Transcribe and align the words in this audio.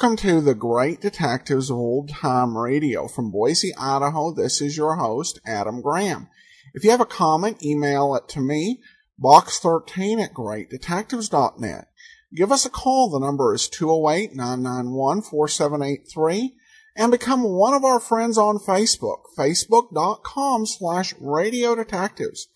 Welcome 0.00 0.16
to 0.16 0.40
the 0.40 0.54
Great 0.54 1.02
Detectives 1.02 1.68
of 1.68 1.76
Old 1.76 2.08
Time 2.08 2.56
Radio. 2.56 3.06
From 3.06 3.30
Boise, 3.30 3.74
Idaho, 3.76 4.32
this 4.32 4.62
is 4.62 4.74
your 4.74 4.96
host, 4.96 5.38
Adam 5.44 5.82
Graham. 5.82 6.28
If 6.72 6.84
you 6.84 6.90
have 6.90 7.02
a 7.02 7.04
comment, 7.04 7.62
email 7.62 8.14
it 8.14 8.26
to 8.28 8.40
me, 8.40 8.80
box13 9.22 10.24
at 10.24 10.32
greatdetectives.net. 10.32 11.88
Give 12.34 12.50
us 12.50 12.64
a 12.64 12.70
call. 12.70 13.10
The 13.10 13.18
number 13.18 13.52
is 13.52 13.68
208-991-4783 13.68 16.52
and 16.96 17.12
become 17.12 17.42
one 17.42 17.74
of 17.74 17.84
our 17.84 18.00
friends 18.00 18.38
on 18.38 18.56
Facebook, 18.56 19.24
facebook.com 19.36 20.64
slash 20.64 21.12
radio 21.20 21.74
detectives. 21.74 22.48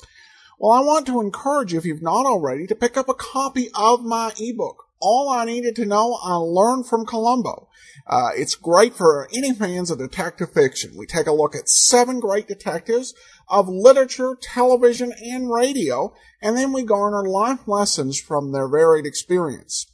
Well, 0.58 0.72
I 0.72 0.80
want 0.80 1.06
to 1.08 1.20
encourage 1.20 1.74
you, 1.74 1.78
if 1.78 1.84
you've 1.84 2.00
not 2.00 2.24
already, 2.24 2.66
to 2.68 2.74
pick 2.74 2.96
up 2.96 3.10
a 3.10 3.14
copy 3.14 3.68
of 3.74 4.02
my 4.02 4.32
ebook, 4.40 4.83
all 5.04 5.28
I 5.28 5.44
needed 5.44 5.76
to 5.76 5.84
know, 5.84 6.18
I 6.22 6.36
learned 6.36 6.88
from 6.88 7.04
Columbo. 7.04 7.68
Uh, 8.06 8.30
it's 8.34 8.54
great 8.54 8.94
for 8.94 9.28
any 9.34 9.52
fans 9.52 9.90
of 9.90 9.98
detective 9.98 10.52
fiction. 10.52 10.92
We 10.96 11.06
take 11.06 11.26
a 11.26 11.32
look 11.32 11.54
at 11.54 11.68
seven 11.68 12.20
great 12.20 12.48
detectives 12.48 13.14
of 13.48 13.68
literature, 13.68 14.36
television, 14.40 15.12
and 15.22 15.52
radio, 15.52 16.14
and 16.40 16.56
then 16.56 16.72
we 16.72 16.84
garner 16.84 17.28
life 17.28 17.68
lessons 17.68 18.18
from 18.18 18.52
their 18.52 18.68
varied 18.68 19.04
experience. 19.04 19.86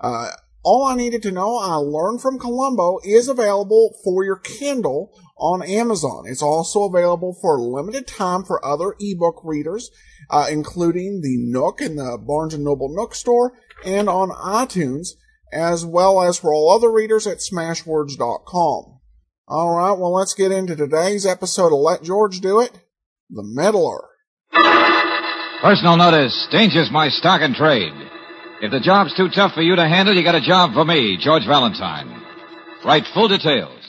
Uh, 0.00 0.30
all 0.64 0.84
I 0.84 0.94
needed 0.94 1.22
to 1.22 1.32
know, 1.32 1.58
I 1.58 1.74
learned 1.74 2.20
from 2.22 2.38
Columbo, 2.38 2.98
is 3.04 3.28
available 3.28 3.96
for 4.04 4.24
your 4.24 4.36
Kindle 4.36 5.10
on 5.36 5.62
Amazon. 5.62 6.24
It's 6.26 6.42
also 6.42 6.84
available 6.84 7.36
for 7.40 7.56
a 7.56 7.62
limited 7.62 8.06
time 8.06 8.44
for 8.44 8.64
other 8.64 8.94
ebook 9.00 9.40
readers, 9.44 9.90
uh, 10.30 10.46
including 10.50 11.20
the 11.20 11.36
Nook 11.38 11.80
and 11.80 11.98
the 11.98 12.16
Barnes 12.16 12.56
& 12.56 12.58
Noble 12.58 12.94
Nook 12.94 13.14
store, 13.14 13.58
and 13.84 14.08
on 14.08 14.30
iTunes, 14.30 15.08
as 15.52 15.84
well 15.84 16.22
as 16.22 16.38
for 16.38 16.54
all 16.54 16.70
other 16.70 16.92
readers 16.92 17.26
at 17.26 17.38
smashwords.com. 17.38 19.00
All 19.48 19.76
right, 19.76 19.98
well, 19.98 20.14
let's 20.14 20.34
get 20.34 20.52
into 20.52 20.76
today's 20.76 21.26
episode 21.26 21.72
of 21.72 21.80
Let 21.80 22.04
George 22.04 22.40
Do 22.40 22.60
It 22.60 22.78
The 23.28 23.42
Meddler. 23.42 24.08
Personal 25.60 25.96
notice 25.96 26.48
danger's 26.50 26.90
my 26.90 27.08
stock 27.08 27.40
and 27.42 27.54
trade. 27.54 27.92
If 28.62 28.70
the 28.70 28.78
job's 28.78 29.12
too 29.16 29.28
tough 29.28 29.54
for 29.54 29.60
you 29.60 29.74
to 29.74 29.88
handle, 29.88 30.14
you 30.14 30.22
got 30.22 30.36
a 30.36 30.40
job 30.40 30.72
for 30.72 30.84
me, 30.84 31.16
George 31.20 31.44
Valentine. 31.44 32.22
Write 32.84 33.08
full 33.12 33.26
details. 33.26 33.80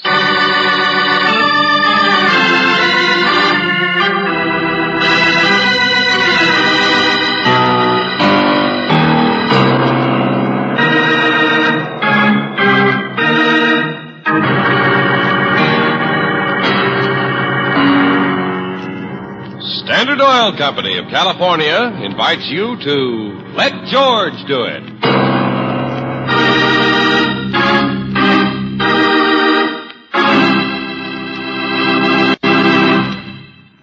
Oil 20.34 20.58
Company 20.58 20.98
of 20.98 21.06
California 21.12 21.94
invites 22.04 22.48
you 22.50 22.76
to 22.84 23.54
Let 23.54 23.86
George 23.86 24.34
Do 24.48 24.64
It. 24.64 24.84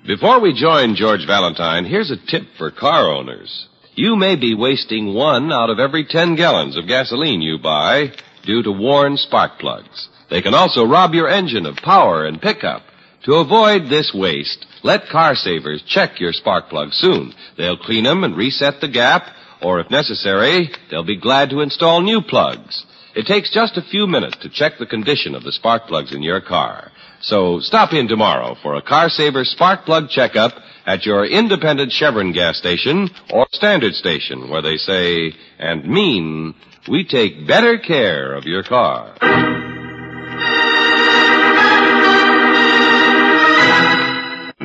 Before 0.08 0.40
we 0.40 0.52
join 0.52 0.96
George 0.96 1.24
Valentine, 1.24 1.84
here's 1.84 2.10
a 2.10 2.16
tip 2.16 2.42
for 2.58 2.72
car 2.72 3.08
owners. 3.08 3.68
You 3.94 4.16
may 4.16 4.34
be 4.34 4.56
wasting 4.56 5.14
one 5.14 5.52
out 5.52 5.70
of 5.70 5.78
every 5.78 6.04
10 6.04 6.34
gallons 6.34 6.76
of 6.76 6.88
gasoline 6.88 7.42
you 7.42 7.58
buy 7.58 8.12
due 8.44 8.64
to 8.64 8.72
worn 8.72 9.16
spark 9.18 9.60
plugs. 9.60 10.08
They 10.30 10.42
can 10.42 10.54
also 10.54 10.84
rob 10.84 11.14
your 11.14 11.28
engine 11.28 11.66
of 11.66 11.76
power 11.76 12.26
and 12.26 12.42
pickup. 12.42 12.82
To 13.24 13.34
avoid 13.34 13.90
this 13.90 14.12
waste, 14.14 14.64
let 14.82 15.10
car 15.10 15.34
savers 15.34 15.82
check 15.86 16.20
your 16.20 16.32
spark 16.32 16.70
plugs 16.70 16.96
soon. 16.96 17.34
They'll 17.58 17.76
clean 17.76 18.04
them 18.04 18.24
and 18.24 18.36
reset 18.36 18.80
the 18.80 18.88
gap, 18.88 19.24
or 19.60 19.78
if 19.80 19.90
necessary, 19.90 20.70
they'll 20.90 21.04
be 21.04 21.20
glad 21.20 21.50
to 21.50 21.60
install 21.60 22.00
new 22.00 22.22
plugs. 22.22 22.86
It 23.14 23.26
takes 23.26 23.52
just 23.52 23.76
a 23.76 23.82
few 23.82 24.06
minutes 24.06 24.38
to 24.38 24.48
check 24.48 24.78
the 24.78 24.86
condition 24.86 25.34
of 25.34 25.42
the 25.42 25.52
spark 25.52 25.86
plugs 25.86 26.14
in 26.14 26.22
your 26.22 26.40
car. 26.40 26.92
So 27.20 27.60
stop 27.60 27.92
in 27.92 28.08
tomorrow 28.08 28.56
for 28.62 28.74
a 28.76 28.82
car 28.82 29.10
saver 29.10 29.44
spark 29.44 29.84
plug 29.84 30.08
checkup 30.08 30.52
at 30.86 31.04
your 31.04 31.26
independent 31.26 31.92
Chevron 31.92 32.32
gas 32.32 32.56
station 32.56 33.10
or 33.30 33.46
standard 33.52 33.94
station 33.94 34.48
where 34.48 34.62
they 34.62 34.76
say 34.76 35.34
and 35.58 35.86
mean 35.86 36.54
we 36.88 37.04
take 37.04 37.46
better 37.46 37.78
care 37.78 38.32
of 38.32 38.44
your 38.44 38.62
car. 38.62 39.69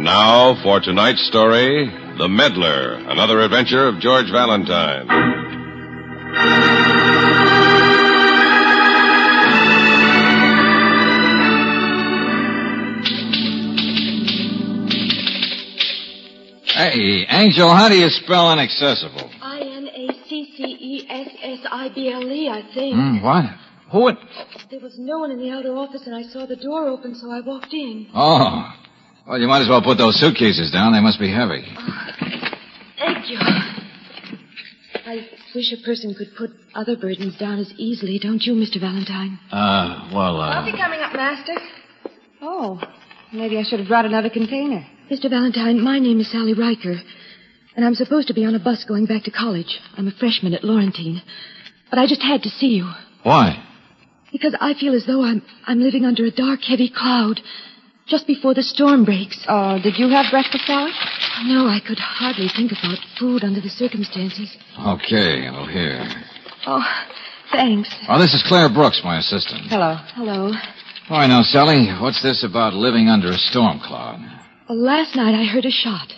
Now 0.06 0.54
for 0.62 0.80
tonight's 0.82 1.28
story, 1.30 1.88
The 2.20 2.28
Meddler, 2.28 2.94
another 3.10 3.40
adventure 3.42 3.88
of 3.88 4.00
George 4.00 4.28
Valentine. 4.32 5.08
Hey, 16.68 17.26
Angel, 17.28 17.74
how 17.76 17.90
do 17.90 17.96
you 17.96 18.10
spell 18.10 18.54
inaccessible? 18.54 19.32
I 19.42 19.60
N 19.60 19.88
A 19.88 20.08
C 20.30 20.54
C 20.56 20.64
E 20.64 21.08
S 21.10 21.30
S 21.42 21.66
I 21.72 21.90
B 21.96 22.12
L 22.14 22.32
E, 22.32 22.48
I 22.48 22.62
think. 22.76 22.96
Hmm, 22.96 23.24
what? 23.24 23.46
Who 23.92 24.04
would... 24.04 24.18
There 24.70 24.82
was 24.82 25.00
no 25.00 25.18
one 25.18 25.32
in 25.32 25.40
the 25.40 25.50
outer 25.50 25.76
office, 25.76 26.04
and 26.06 26.14
I 26.14 26.22
saw 26.32 26.46
the 26.46 26.58
door 26.58 26.90
open, 26.90 27.16
so 27.16 27.32
I 27.32 27.42
walked 27.42 27.74
in. 27.74 28.06
Oh. 28.14 28.72
Well, 29.28 29.40
you 29.40 29.48
might 29.48 29.64
as 29.64 29.70
well 29.70 29.82
put 29.82 29.98
those 29.98 30.20
suitcases 30.20 30.72
down. 30.72 30.94
They 30.94 31.00
must 31.00 31.20
be 31.20 31.32
heavy. 31.32 31.66
Oh, 31.66 32.12
Thank 33.00 33.30
you. 33.32 33.38
I 33.40 35.28
wish 35.56 35.74
a 35.74 35.84
person 35.84 36.14
could 36.14 36.36
put 36.38 36.52
other 36.76 36.96
burdens 36.96 37.36
down 37.38 37.58
as 37.58 37.74
easily, 37.78 38.20
don't 38.20 38.42
you, 38.44 38.54
Mr. 38.54 38.80
Valentine? 38.80 39.40
Uh, 39.52 40.12
well, 40.14 40.40
uh... 40.40 40.54
Coffee 40.54 40.78
coming 40.78 41.00
up, 41.00 41.14
Master. 41.14 41.56
Oh, 42.42 42.80
maybe 43.34 43.58
I 43.58 43.64
should 43.64 43.80
have 43.80 43.88
brought 43.88 44.06
another 44.06 44.30
container. 44.30 44.86
Mr. 45.10 45.28
Valentine, 45.28 45.82
my 45.82 45.98
name 45.98 46.20
is 46.20 46.32
Sally 46.32 46.54
Riker, 46.54 47.02
and 47.76 47.84
I'm 47.84 47.96
supposed 47.96 48.28
to 48.28 48.34
be 48.36 48.46
on 48.46 48.54
a 48.54 48.60
bus 48.60 48.86
going 48.88 49.08
back 49.08 49.24
to 49.24 49.32
college. 49.32 49.80
I'm 49.98 50.08
a 50.08 50.12
freshman 50.12 50.54
at 50.54 50.64
Laurentine. 50.64 51.22
But 51.90 51.98
I 51.98 52.06
just 52.06 52.22
had 52.22 52.44
to 52.44 52.50
see 52.50 52.68
you. 52.68 52.92
Why? 53.24 53.64
Because 54.32 54.56
I 54.60 54.74
feel 54.76 54.94
as 54.94 55.06
though 55.08 55.24
I'm 55.24 55.42
I'm 55.66 55.80
living 55.80 56.06
under 56.06 56.26
a 56.26 56.32
dark, 56.32 56.62
heavy 56.62 56.92
cloud. 56.96 57.40
Just 58.08 58.28
before 58.28 58.54
the 58.54 58.62
storm 58.62 59.04
breaks. 59.04 59.44
Oh, 59.50 59.80
did 59.82 59.98
you 59.98 60.10
have 60.10 60.28
breakfast, 60.30 60.66
Sally? 60.68 60.92
No, 61.46 61.66
I 61.66 61.80
could 61.86 61.98
hardly 61.98 62.48
think 62.56 62.72
about 62.72 63.00
food 63.18 63.44
under 63.44 63.60
the 63.60 63.70
circumstances. 63.70 64.56
Okay, 64.78 65.50
well, 65.50 65.66
here. 65.66 66.06
Oh, 66.68 66.86
thanks. 67.52 67.90
Oh, 68.08 68.20
this 68.20 68.36
is 68.36 68.44
Claire 68.48 68.70
Brooks, 68.70 69.02
my 69.04 69.18
assistant. 69.18 69.66
Hello. 69.70 69.96
Hello. 70.14 70.52
All 71.10 71.18
right, 71.18 71.28
now, 71.28 71.42
Sally, 71.42 71.90
what's 72.00 72.22
this 72.22 72.44
about 72.44 72.74
living 72.76 73.08
under 73.08 73.30
a 73.30 73.38
storm 73.38 73.80
cloud? 73.80 74.20
Well, 74.70 74.78
last 74.78 75.16
night 75.16 75.34
I 75.34 75.46
heard 75.46 75.66
a 75.66 75.72
shot. 75.72 76.14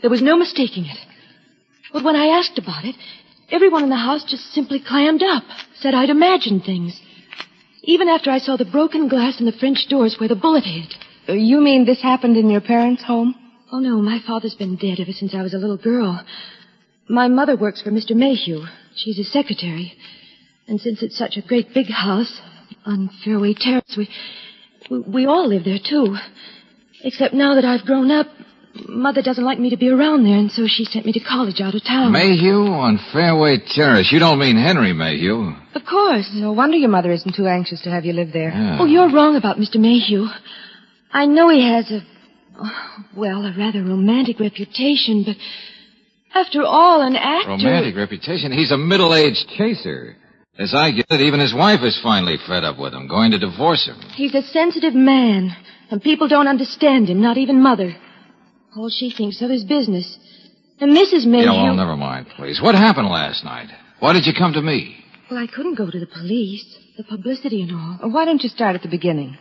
There 0.00 0.10
was 0.10 0.22
no 0.22 0.34
mistaking 0.36 0.86
it. 0.86 0.98
But 1.92 2.04
when 2.04 2.16
I 2.16 2.38
asked 2.38 2.58
about 2.58 2.86
it, 2.86 2.94
everyone 3.50 3.82
in 3.82 3.90
the 3.90 3.96
house 3.96 4.24
just 4.24 4.52
simply 4.54 4.80
clammed 4.80 5.22
up, 5.22 5.44
said 5.78 5.92
I'd 5.92 6.10
imagined 6.10 6.64
things. 6.64 6.98
Even 7.82 8.08
after 8.08 8.30
I 8.30 8.38
saw 8.38 8.56
the 8.56 8.64
broken 8.64 9.08
glass 9.08 9.40
in 9.40 9.46
the 9.46 9.52
French 9.52 9.88
doors 9.90 10.16
where 10.18 10.28
the 10.28 10.34
bullet 10.34 10.64
hit. 10.64 10.94
You 11.28 11.60
mean 11.60 11.84
this 11.84 12.00
happened 12.00 12.36
in 12.36 12.48
your 12.48 12.62
parents' 12.62 13.04
home? 13.04 13.34
Oh, 13.70 13.80
no, 13.80 14.00
my 14.00 14.18
father's 14.26 14.54
been 14.54 14.76
dead 14.76 14.98
ever 14.98 15.12
since 15.12 15.34
I 15.34 15.42
was 15.42 15.52
a 15.52 15.58
little 15.58 15.76
girl. 15.76 16.24
My 17.08 17.28
mother 17.28 17.54
works 17.54 17.82
for 17.82 17.90
Mr. 17.90 18.16
Mayhew. 18.16 18.62
She's 18.96 19.18
his 19.18 19.30
secretary. 19.30 19.92
And 20.66 20.80
since 20.80 21.02
it's 21.02 21.18
such 21.18 21.36
a 21.36 21.42
great 21.46 21.74
big 21.74 21.90
house 21.90 22.40
on 22.86 23.10
Fairway 23.24 23.54
Terrace, 23.54 23.94
we, 23.96 24.08
we, 24.90 25.00
we 25.00 25.26
all 25.26 25.46
live 25.46 25.64
there, 25.64 25.78
too. 25.78 26.16
Except 27.04 27.34
now 27.34 27.54
that 27.56 27.64
I've 27.64 27.84
grown 27.84 28.10
up, 28.10 28.26
Mother 28.86 29.22
doesn't 29.22 29.44
like 29.44 29.58
me 29.58 29.70
to 29.70 29.76
be 29.76 29.88
around 29.90 30.24
there, 30.24 30.36
and 30.36 30.50
so 30.50 30.66
she 30.66 30.84
sent 30.84 31.04
me 31.04 31.12
to 31.12 31.20
college 31.20 31.60
out 31.60 31.74
of 31.74 31.84
town. 31.84 32.12
Mayhew 32.12 32.66
on 32.72 32.98
Fairway 33.12 33.58
Terrace. 33.66 34.08
You 34.12 34.18
don't 34.18 34.38
mean 34.38 34.56
Henry 34.56 34.92
Mayhew. 34.92 35.52
Of 35.74 35.82
course. 35.84 36.30
No 36.32 36.52
wonder 36.52 36.76
your 36.76 36.88
mother 36.88 37.10
isn't 37.10 37.34
too 37.34 37.46
anxious 37.48 37.82
to 37.82 37.90
have 37.90 38.04
you 38.04 38.12
live 38.12 38.32
there. 38.32 38.50
Yeah. 38.50 38.78
Oh, 38.80 38.86
you're 38.86 39.10
wrong 39.12 39.36
about 39.36 39.56
Mr. 39.56 39.76
Mayhew. 39.76 40.26
I 41.12 41.26
know 41.26 41.48
he 41.48 41.66
has 41.66 41.90
a, 41.90 42.00
well, 43.16 43.44
a 43.44 43.54
rather 43.56 43.82
romantic 43.82 44.40
reputation, 44.40 45.24
but 45.24 45.36
after 46.34 46.62
all, 46.62 47.00
an 47.02 47.16
actor. 47.16 47.50
Romantic 47.50 47.96
reputation. 47.96 48.52
He's 48.52 48.70
a 48.70 48.78
middle-aged 48.78 49.48
chaser. 49.56 50.16
As 50.58 50.74
I 50.74 50.90
get 50.90 51.06
it, 51.10 51.20
even 51.20 51.40
his 51.40 51.54
wife 51.54 51.80
is 51.82 51.98
finally 52.02 52.36
fed 52.46 52.64
up 52.64 52.78
with 52.78 52.92
him, 52.92 53.06
going 53.08 53.30
to 53.30 53.38
divorce 53.38 53.86
him. 53.86 53.96
He's 54.14 54.34
a 54.34 54.42
sensitive 54.42 54.94
man, 54.94 55.56
and 55.90 56.02
people 56.02 56.28
don't 56.28 56.48
understand 56.48 57.08
him, 57.08 57.22
not 57.22 57.38
even 57.38 57.62
Mother. 57.62 57.94
All 58.76 58.90
she 58.90 59.10
thinks 59.10 59.40
of 59.40 59.50
is 59.50 59.64
business. 59.64 60.18
And 60.80 60.96
Mrs. 60.96 61.26
Mayhew. 61.26 61.46
Yeah, 61.46 61.62
well, 61.62 61.74
never 61.74 61.96
mind, 61.96 62.26
please. 62.36 62.60
What 62.60 62.74
happened 62.74 63.08
last 63.08 63.44
night? 63.44 63.68
Why 64.00 64.12
did 64.12 64.26
you 64.26 64.32
come 64.36 64.52
to 64.52 64.62
me? 64.62 64.96
Well, 65.30 65.40
I 65.42 65.46
couldn't 65.46 65.76
go 65.76 65.90
to 65.90 65.98
the 65.98 66.06
police. 66.06 66.64
The 66.96 67.04
publicity 67.04 67.62
and 67.62 67.72
all. 67.72 68.10
Why 68.10 68.24
don't 68.24 68.42
you 68.42 68.48
start 68.48 68.74
at 68.74 68.82
the 68.82 68.88
beginning? 68.88 69.38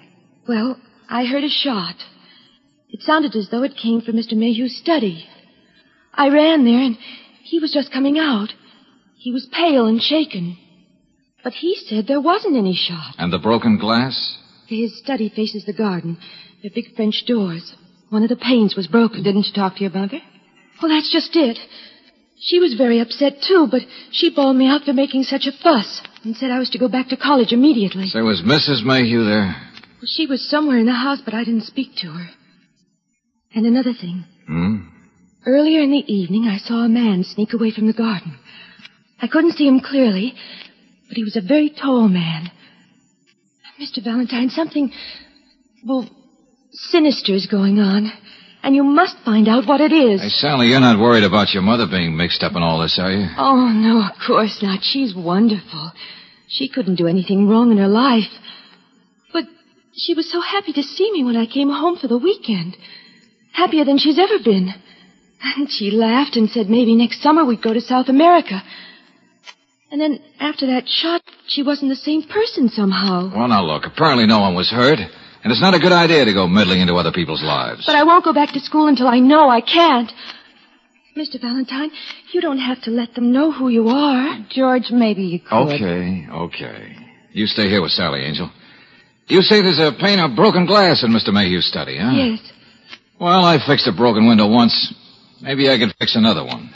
Well, 0.48 0.80
I 1.10 1.26
heard 1.26 1.44
a 1.44 1.50
shot. 1.50 1.96
It 2.90 3.02
sounded 3.02 3.36
as 3.36 3.50
though 3.50 3.64
it 3.64 3.78
came 3.82 4.02
from 4.02 4.16
Mr. 4.16 4.34
Mayhew's 4.34 4.78
study. 4.78 5.28
I 6.14 6.30
ran 6.30 6.66
there, 6.66 6.82
and 6.82 6.98
he 7.44 7.60
was 7.60 7.72
just 7.72 7.92
coming 7.92 8.18
out. 8.18 8.50
He 9.18 9.32
was 9.32 9.48
pale 9.52 9.86
and 9.86 10.02
shaken. 10.02 10.58
But 11.44 11.54
he 11.54 11.76
said 11.76 12.08
there 12.08 12.22
wasn't 12.22 12.58
any 12.58 12.76
shot. 12.76 13.16
And 13.18 13.32
the 13.32 13.40
broken 13.40 13.78
glass? 13.78 14.38
His 14.68 14.98
study 14.98 15.30
faces 15.30 15.66
the 15.66 15.74
garden. 15.74 16.18
They're 16.62 16.72
big 16.74 16.96
French 16.96 17.24
doors. 17.26 17.74
One 18.10 18.24
of 18.24 18.30
the 18.30 18.36
panes 18.36 18.76
was 18.76 18.88
broken. 18.88 19.24
Didn't 19.24 19.46
you 19.46 19.54
talk 19.54 19.76
to 19.76 19.82
your 19.82 19.92
mother? 19.92 20.20
Well, 20.82 20.92
that's 20.92 21.12
just 21.12 21.36
it. 21.36 21.58
She 22.40 22.60
was 22.60 22.76
very 22.76 23.00
upset, 23.00 23.42
too, 23.48 23.68
but 23.70 23.82
she 24.12 24.30
bawled 24.34 24.58
me 24.58 24.68
out 24.68 24.84
for 24.84 24.94
making 24.94 25.24
such 25.24 25.48
a 25.48 25.52
fuss 25.64 26.02
and 26.24 26.36
said 26.36 26.52
I 26.52 26.60
was 26.60 26.70
to 26.72 26.78
go 26.78 26.88
back 26.88 27.10
to 27.10 27.18
college 27.18 27.52
immediately. 27.52 28.08
So 28.08 28.24
was 28.24 28.42
Mrs. 28.42 28.84
Mayhew 28.86 29.24
there? 29.24 29.56
Well, 29.98 30.08
she 30.08 30.28
was 30.28 30.48
somewhere 30.48 30.78
in 30.78 30.86
the 30.86 30.94
house, 30.94 31.20
but 31.24 31.34
I 31.34 31.44
didn't 31.44 31.64
speak 31.64 31.96
to 32.02 32.08
her. 32.08 32.30
And 33.54 33.66
another 33.66 33.94
thing. 33.94 34.26
Hmm? 34.46 34.76
Earlier 35.46 35.82
in 35.82 35.92
the 35.92 36.04
evening, 36.14 36.46
I 36.48 36.58
saw 36.58 36.84
a 36.84 36.90
man 36.90 37.24
sneak 37.24 37.54
away 37.54 37.72
from 37.72 37.88
the 37.88 37.94
garden. 37.94 38.38
I 39.22 39.28
couldn't 39.28 39.54
see 39.54 39.68
him 39.68 39.80
clearly, 39.80 40.34
but 41.08 41.18
he 41.18 41.24
was 41.24 41.36
a 41.36 41.42
very 41.42 41.70
tall 41.70 42.08
man. 42.08 42.52
Mr. 43.82 44.04
Valentine, 44.04 44.50
something, 44.50 44.92
well, 45.86 46.08
sinister 46.72 47.34
is 47.34 47.48
going 47.48 47.80
on. 47.80 48.12
And 48.64 48.76
you 48.76 48.84
must 48.84 49.16
find 49.24 49.48
out 49.48 49.68
what 49.68 49.82
it 49.82 49.94
is. 49.94 50.22
Hey, 50.22 50.30
Sally, 50.30 50.68
you're 50.68 50.80
not 50.80 51.00
worried 51.00 51.24
about 51.24 51.54
your 51.54 51.64
mother 51.64 51.86
being 51.90 52.18
mixed 52.18 52.44
up 52.44 52.56
in 52.56 52.62
all 52.62 52.82
this, 52.82 53.00
are 53.02 53.12
you? 53.12 53.28
Oh, 53.38 53.72
no, 53.74 54.02
of 54.04 54.18
course 54.26 54.60
not. 54.62 54.80
She's 54.82 55.16
wonderful. 55.16 55.92
She 56.50 56.68
couldn't 56.68 56.96
do 56.96 57.08
anything 57.08 57.48
wrong 57.48 57.72
in 57.72 57.78
her 57.78 57.88
life. 57.88 58.30
But 59.98 60.04
she 60.04 60.14
was 60.14 60.30
so 60.32 60.42
happy 60.42 60.74
to 60.74 60.84
see 60.84 61.12
me 61.12 61.24
when 61.24 61.36
I 61.36 61.48
came 61.48 61.70
home 61.70 61.98
for 61.98 62.08
the 62.08 62.20
weekend. 62.20 62.78
Happier 63.52 63.84
than 63.84 63.98
she's 63.98 64.20
ever 64.20 64.38
been. 64.46 64.72
And 65.42 65.72
she 65.72 65.90
laughed 65.90 66.36
and 66.36 66.48
said 66.52 66.70
maybe 66.70 66.94
next 66.94 67.24
summer 67.24 67.44
we'd 67.44 67.64
go 67.64 67.74
to 67.74 67.82
South 67.82 68.08
America. 68.08 68.62
And 69.90 70.00
then 70.00 70.20
after 70.40 70.68
that 70.68 70.88
shot, 70.88 71.24
she 71.48 71.64
wasn't 71.64 71.90
the 71.90 71.96
same 71.96 72.22
person 72.22 72.70
somehow. 72.70 73.32
Well, 73.36 73.48
now 73.48 73.64
look, 73.64 73.86
apparently 73.88 74.28
no 74.28 74.40
one 74.40 74.54
was 74.54 74.70
hurt, 74.70 75.00
and 75.00 75.52
it's 75.52 75.62
not 75.62 75.74
a 75.74 75.80
good 75.80 75.92
idea 75.92 76.26
to 76.26 76.34
go 76.34 76.46
meddling 76.46 76.82
into 76.82 76.94
other 76.94 77.12
people's 77.12 77.42
lives. 77.42 77.84
But 77.88 77.96
I 77.96 78.04
won't 78.04 78.24
go 78.24 78.34
back 78.34 78.54
to 78.54 78.60
school 78.60 78.88
until 78.88 79.08
I 79.08 79.18
know 79.18 79.50
I 79.50 79.62
can't. 79.62 80.12
Mr. 81.18 81.42
Valentine, 81.42 81.90
you 82.34 82.42
don't 82.42 82.60
have 82.60 82.84
to 82.84 82.92
let 82.92 83.16
them 83.16 83.32
know 83.32 83.52
who 83.52 83.70
you 83.70 83.88
are. 83.88 84.46
George, 84.52 84.92
maybe 84.92 85.24
you 85.24 85.40
could. 85.40 85.74
Okay, 85.74 86.28
okay. 86.30 86.96
You 87.32 87.48
stay 87.48 87.68
here 87.68 87.82
with 87.82 87.92
Sally, 87.92 88.22
Angel. 88.24 88.52
You 89.30 89.42
say 89.42 89.62
there's 89.62 89.80
a 89.80 89.92
pane 90.00 90.20
of 90.20 90.36
broken 90.38 90.66
glass 90.66 91.04
in 91.04 91.12
Mr. 91.12 91.34
Mayhew's 91.34 91.66
study, 91.68 91.98
huh? 91.98 92.12
Yes. 92.12 92.40
Well, 93.20 93.44
I 93.44 93.58
fixed 93.66 93.86
a 93.88 93.92
broken 93.92 94.26
window 94.28 94.48
once. 94.48 94.94
Maybe 95.42 95.70
I 95.70 95.78
could 95.78 95.94
fix 96.00 96.16
another 96.16 96.46
one. 96.46 96.70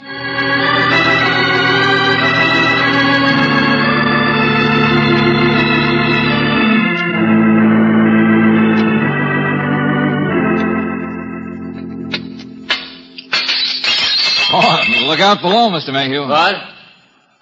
Oh, 14.54 14.84
look 15.06 15.20
out 15.20 15.40
below, 15.40 15.70
Mr. 15.70 15.90
Mayhew. 15.94 16.28
What? 16.28 16.54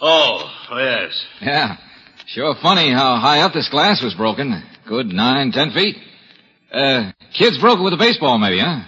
Oh, 0.00 0.48
yes. 0.76 1.26
Yeah. 1.42 1.76
Sure 2.26 2.54
funny 2.62 2.92
how 2.92 3.16
high 3.16 3.40
up 3.40 3.52
this 3.52 3.68
glass 3.68 4.00
was 4.00 4.14
broken. 4.14 4.62
Good 4.90 5.06
nine, 5.06 5.52
ten 5.52 5.70
feet. 5.70 5.94
Uh, 6.72 7.12
kids 7.38 7.58
broke 7.58 7.78
it 7.78 7.82
with 7.82 7.94
a 7.94 7.96
baseball, 7.96 8.38
maybe, 8.38 8.58
huh? 8.58 8.82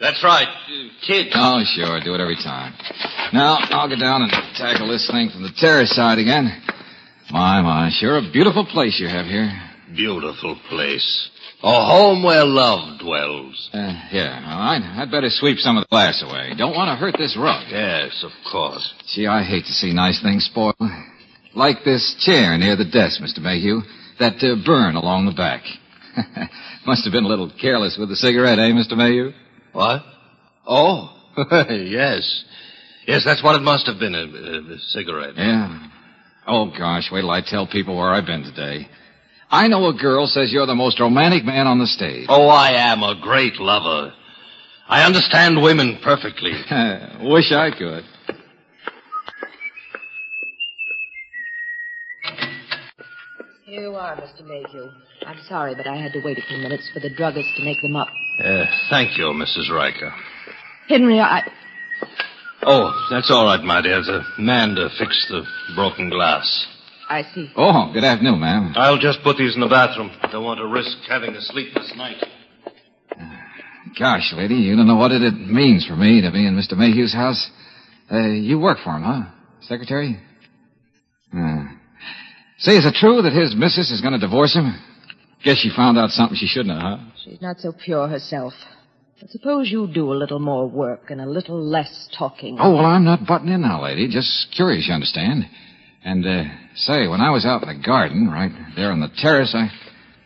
That's 0.00 0.18
right. 0.24 0.48
Uh, 0.48 0.90
Kid. 1.06 1.28
Oh, 1.32 1.62
sure. 1.76 2.00
Do 2.02 2.12
it 2.12 2.20
every 2.20 2.34
time. 2.34 2.74
Now, 3.32 3.58
I'll 3.70 3.88
get 3.88 4.00
down 4.00 4.22
and 4.22 4.32
tackle 4.56 4.88
this 4.88 5.08
thing 5.08 5.30
from 5.30 5.44
the 5.44 5.54
terrace 5.56 5.94
side 5.94 6.18
again. 6.18 6.60
My, 7.30 7.62
my. 7.62 7.90
Sure 7.94 8.18
a 8.18 8.32
beautiful 8.32 8.66
place 8.66 8.98
you 8.98 9.06
have 9.06 9.26
here. 9.26 9.48
Beautiful 9.94 10.58
place. 10.68 11.30
A 11.62 11.86
home 11.86 12.24
where 12.24 12.44
love 12.44 12.98
dwells. 12.98 13.70
Uh, 13.72 13.94
yeah, 14.10 14.42
all 14.50 14.58
right. 14.58 14.82
I'd 14.82 15.12
better 15.12 15.30
sweep 15.30 15.58
some 15.58 15.76
of 15.76 15.84
the 15.84 15.88
glass 15.88 16.20
away. 16.20 16.54
Don't 16.58 16.74
want 16.74 16.88
to 16.88 16.96
hurt 16.96 17.14
this 17.16 17.36
rug. 17.38 17.64
Yes, 17.70 18.24
of 18.24 18.32
course. 18.50 18.92
Gee, 19.14 19.28
I 19.28 19.44
hate 19.44 19.66
to 19.66 19.72
see 19.72 19.92
nice 19.92 20.20
things 20.20 20.46
spoiled. 20.46 20.74
Like 21.54 21.84
this 21.84 22.16
chair 22.18 22.58
near 22.58 22.74
the 22.74 22.84
desk, 22.84 23.22
Mr. 23.22 23.38
Mayhew. 23.38 23.82
That 24.18 24.42
uh, 24.42 24.56
burn 24.64 24.96
along 24.96 25.26
the 25.26 25.32
back. 25.32 25.62
Must 26.86 27.04
have 27.04 27.12
been 27.12 27.24
a 27.24 27.28
little 27.28 27.50
careless 27.60 27.96
with 27.98 28.08
the 28.08 28.16
cigarette, 28.16 28.58
eh, 28.58 28.70
Mr. 28.70 28.96
Mayhew? 28.96 29.32
What? 29.72 30.02
Oh, 30.66 31.10
yes. 31.70 32.44
Yes, 33.06 33.22
that's 33.24 33.42
what 33.42 33.56
it 33.56 33.62
must 33.62 33.86
have 33.86 33.98
been, 33.98 34.14
a, 34.14 34.74
a 34.74 34.78
cigarette. 34.78 35.34
Yeah. 35.36 35.88
Oh, 36.46 36.70
gosh, 36.70 37.10
wait 37.12 37.22
till 37.22 37.30
I 37.30 37.42
tell 37.44 37.66
people 37.66 37.96
where 37.96 38.10
I've 38.10 38.26
been 38.26 38.44
today. 38.44 38.88
I 39.50 39.68
know 39.68 39.88
a 39.88 39.94
girl 39.94 40.26
says 40.26 40.52
you're 40.52 40.66
the 40.66 40.74
most 40.74 41.00
romantic 41.00 41.44
man 41.44 41.66
on 41.66 41.78
the 41.78 41.86
stage. 41.86 42.26
Oh, 42.28 42.48
I 42.48 42.92
am 42.92 43.02
a 43.02 43.20
great 43.20 43.56
lover. 43.58 44.12
I 44.88 45.04
understand 45.04 45.62
women 45.62 46.00
perfectly. 46.02 46.52
Wish 47.22 47.52
I 47.52 47.70
could. 47.76 48.04
You 53.94 54.00
are, 54.00 54.16
Mr. 54.16 54.44
Mayhew. 54.44 54.90
I'm 55.24 55.38
sorry, 55.48 55.76
but 55.76 55.86
I 55.86 55.96
had 55.96 56.12
to 56.14 56.20
wait 56.24 56.36
a 56.36 56.42
few 56.48 56.58
minutes 56.58 56.90
for 56.92 56.98
the 56.98 57.10
druggist 57.14 57.48
to 57.56 57.64
make 57.64 57.80
them 57.80 57.94
up. 57.94 58.08
Uh, 58.42 58.64
thank 58.90 59.16
you, 59.16 59.26
Mrs. 59.26 59.70
Riker. 59.70 60.12
Henry, 60.88 61.20
I. 61.20 61.48
Oh, 62.64 62.90
that's 63.08 63.30
all 63.30 63.44
right, 63.44 63.62
my 63.62 63.80
dear. 63.82 64.02
The 64.02 64.22
man 64.36 64.74
to 64.74 64.88
fix 64.98 65.26
the 65.30 65.44
broken 65.76 66.10
glass. 66.10 66.66
I 67.08 67.22
see. 67.34 67.48
Oh, 67.56 67.92
good 67.92 68.02
afternoon, 68.02 68.40
ma'am. 68.40 68.72
I'll 68.74 68.98
just 68.98 69.22
put 69.22 69.36
these 69.36 69.54
in 69.54 69.60
the 69.60 69.68
bathroom. 69.68 70.10
Don't 70.32 70.44
want 70.44 70.58
to 70.58 70.66
risk 70.66 70.96
having 71.08 71.36
a 71.36 71.40
sleepless 71.40 71.92
night. 71.96 72.16
Gosh, 73.96 74.34
lady, 74.36 74.56
you 74.56 74.74
don't 74.74 74.88
know 74.88 74.96
what 74.96 75.12
it 75.12 75.20
means 75.34 75.86
for 75.86 75.94
me 75.94 76.20
to 76.20 76.32
be 76.32 76.44
in 76.44 76.56
Mr. 76.56 76.76
Mayhew's 76.76 77.14
house. 77.14 77.48
Uh, 78.10 78.26
you 78.26 78.58
work 78.58 78.78
for 78.82 78.96
him, 78.96 79.04
huh? 79.04 79.22
Secretary? 79.60 80.18
Uh. 81.32 81.73
Say, 82.58 82.76
is 82.76 82.86
it 82.86 82.94
true 82.94 83.22
that 83.22 83.32
his 83.32 83.54
missus 83.56 83.90
is 83.90 84.00
going 84.00 84.12
to 84.12 84.18
divorce 84.18 84.54
him? 84.54 84.74
Guess 85.44 85.58
she 85.58 85.70
found 85.74 85.98
out 85.98 86.10
something 86.10 86.36
she 86.36 86.46
shouldn't 86.46 86.80
have, 86.80 86.98
huh? 86.98 87.04
She's 87.22 87.42
not 87.42 87.58
so 87.58 87.72
pure 87.72 88.08
herself. 88.08 88.54
But 89.20 89.30
suppose 89.30 89.70
you 89.70 89.86
do 89.86 90.12
a 90.12 90.14
little 90.14 90.38
more 90.38 90.66
work 90.68 91.10
and 91.10 91.20
a 91.20 91.26
little 91.26 91.60
less 91.60 92.08
talking. 92.16 92.56
Oh, 92.60 92.74
well, 92.74 92.84
I'm 92.86 93.04
not 93.04 93.26
butting 93.26 93.48
in 93.48 93.62
now, 93.62 93.82
lady. 93.82 94.08
Just 94.08 94.48
curious, 94.54 94.86
you 94.88 94.94
understand. 94.94 95.44
And, 96.04 96.26
uh, 96.26 96.44
say, 96.74 97.06
when 97.08 97.20
I 97.20 97.30
was 97.30 97.44
out 97.46 97.62
in 97.62 97.68
the 97.68 97.84
garden, 97.84 98.28
right 98.28 98.52
there 98.76 98.92
on 98.92 99.00
the 99.00 99.08
terrace, 99.16 99.54
I, 99.54 99.70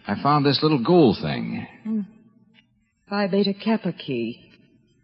I 0.06 0.20
found 0.22 0.44
this 0.44 0.60
little 0.62 0.82
gold 0.82 1.18
thing. 1.20 1.66
Phi 3.08 3.26
Beta 3.28 3.54
Kappa 3.54 3.92
key. 3.92 4.50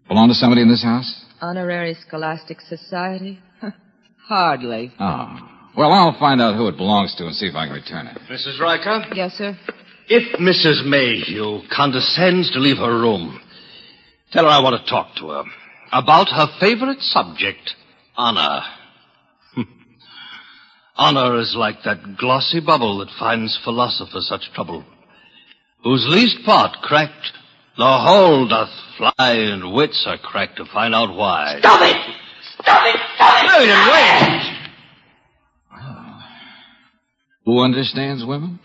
Belong 0.09 0.29
to 0.29 0.35
somebody 0.35 0.63
in 0.63 0.69
this 0.69 0.83
house? 0.83 1.25
Honorary 1.41 1.97
Scholastic 2.07 2.61
Society? 2.61 3.39
Hardly. 4.29 4.93
Oh. 4.99 5.54
Well, 5.77 5.93
I'll 5.93 6.19
find 6.19 6.41
out 6.41 6.57
who 6.57 6.69
it 6.69 6.77
belongs 6.77 7.15
to 7.17 7.27
and 7.27 7.35
see 7.35 7.47
if 7.47 7.57
I 7.57 7.67
can 7.67 7.75
return 7.75 8.07
it. 8.07 8.19
Mrs. 8.31 8.61
Riker? 8.61 9.07
Yes, 9.15 9.35
sir. 9.35 9.59
If 10.09 10.39
Mrs. 10.39 10.87
Mayhew 10.87 11.63
condescends 11.75 12.53
to 12.53 12.61
leave 12.61 12.77
her 12.77 12.93
room, 12.93 13.41
tell 14.33 14.45
her 14.45 14.51
I 14.51 14.61
want 14.63 14.81
to 14.81 14.91
talk 14.91 15.17
to 15.17 15.31
her 15.31 15.45
about 15.93 16.29
her 16.29 16.47
favorite 16.61 17.01
subject, 17.01 17.75
honor. 18.17 18.63
honor 20.97 21.41
is 21.41 21.55
like 21.57 21.83
that 21.85 22.19
glossy 22.19 22.61
bubble 22.61 22.99
that 22.99 23.09
finds 23.19 23.59
philosophers 23.65 24.29
such 24.29 24.53
trouble, 24.55 24.85
whose 25.83 26.07
least 26.09 26.45
part 26.45 26.77
cracked 26.83 27.33
The 27.77 27.99
whole 27.99 28.47
doth 28.47 28.71
fly, 28.97 29.13
and 29.19 29.73
wits 29.73 30.05
are 30.07 30.19
cracked 30.19 30.59
to 30.59 30.65
find 30.67 30.95
out 30.95 31.17
why. 31.17 31.57
Stop 31.59 31.83
it! 31.83 31.97
Stop 32.61 32.87
it! 32.87 33.01
Stop 33.17 33.45
it! 33.45 33.51
Lillian, 33.51 33.89
wait! 33.91 34.54
Who 37.45 37.61
understands 37.61 38.25
women? 38.25 38.59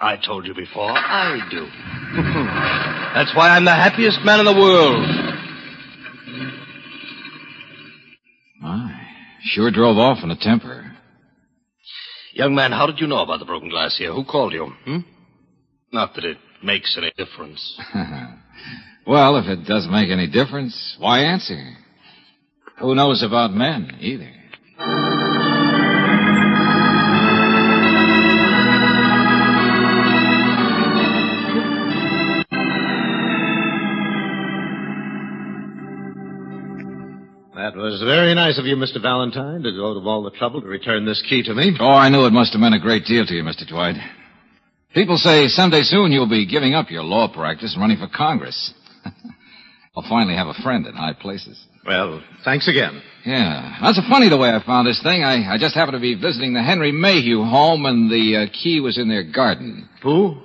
I 0.00 0.16
told 0.16 0.46
you 0.46 0.54
before, 0.54 0.90
I 0.90 1.40
do. 1.50 1.60
That's 3.14 3.34
why 3.36 3.50
I'm 3.50 3.64
the 3.64 3.74
happiest 3.74 4.20
man 4.24 4.40
in 4.40 4.46
the 4.46 4.52
world. 4.52 5.06
My, 8.60 9.00
sure 9.42 9.70
drove 9.70 9.98
off 9.98 10.24
in 10.24 10.30
a 10.30 10.36
temper. 10.36 10.90
Young 12.32 12.54
man, 12.54 12.72
how 12.72 12.86
did 12.86 12.98
you 12.98 13.06
know 13.06 13.22
about 13.22 13.38
the 13.38 13.44
broken 13.44 13.68
glass 13.68 13.96
here? 13.96 14.12
Who 14.12 14.24
called 14.24 14.52
you? 14.52 14.72
Hmm? 14.84 14.98
Not 15.92 16.14
that 16.14 16.24
it 16.24 16.38
makes 16.62 16.96
any 16.98 17.12
difference. 17.16 17.80
well, 19.06 19.36
if 19.36 19.46
it 19.46 19.64
doesn't 19.66 19.92
make 19.92 20.10
any 20.10 20.26
difference, 20.26 20.96
why 20.98 21.20
answer? 21.20 21.62
Who 22.80 22.94
knows 22.94 23.22
about 23.22 23.52
men, 23.52 23.96
either? 24.00 24.32
That 37.74 37.80
was 37.80 38.00
very 38.02 38.32
nice 38.36 38.56
of 38.56 38.66
you, 38.66 38.76
Mr. 38.76 39.02
Valentine, 39.02 39.64
to 39.64 39.72
go 39.72 39.98
to 39.98 40.08
all 40.08 40.22
the 40.22 40.30
trouble 40.30 40.60
to 40.60 40.68
return 40.68 41.04
this 41.04 41.20
key 41.28 41.42
to 41.42 41.54
me. 41.54 41.76
Oh, 41.80 41.90
I 41.90 42.08
knew 42.08 42.24
it 42.24 42.32
must 42.32 42.52
have 42.52 42.60
meant 42.60 42.76
a 42.76 42.78
great 42.78 43.04
deal 43.04 43.26
to 43.26 43.34
you, 43.34 43.42
Mr. 43.42 43.66
Dwight. 43.66 43.96
People 44.94 45.16
say 45.16 45.48
someday 45.48 45.82
soon 45.82 46.12
you'll 46.12 46.28
be 46.28 46.46
giving 46.46 46.74
up 46.74 46.92
your 46.92 47.02
law 47.02 47.26
practice 47.26 47.72
and 47.74 47.80
running 47.82 47.96
for 47.96 48.06
Congress. 48.06 48.72
I'll 49.96 50.08
finally 50.08 50.36
have 50.36 50.46
a 50.46 50.62
friend 50.62 50.86
in 50.86 50.94
high 50.94 51.14
places. 51.14 51.60
Well, 51.84 52.22
thanks 52.44 52.68
again. 52.68 53.02
Yeah. 53.26 53.76
That's 53.82 53.98
funny 54.08 54.28
the 54.28 54.38
way 54.38 54.50
I 54.50 54.64
found 54.64 54.86
this 54.86 55.02
thing. 55.02 55.24
I, 55.24 55.54
I 55.54 55.58
just 55.58 55.74
happened 55.74 55.96
to 55.96 56.00
be 56.00 56.14
visiting 56.14 56.54
the 56.54 56.62
Henry 56.62 56.92
Mayhew 56.92 57.42
home, 57.42 57.86
and 57.86 58.08
the 58.08 58.46
uh, 58.46 58.52
key 58.52 58.78
was 58.78 58.98
in 58.98 59.08
their 59.08 59.24
garden. 59.24 59.88
Who? 60.04 60.36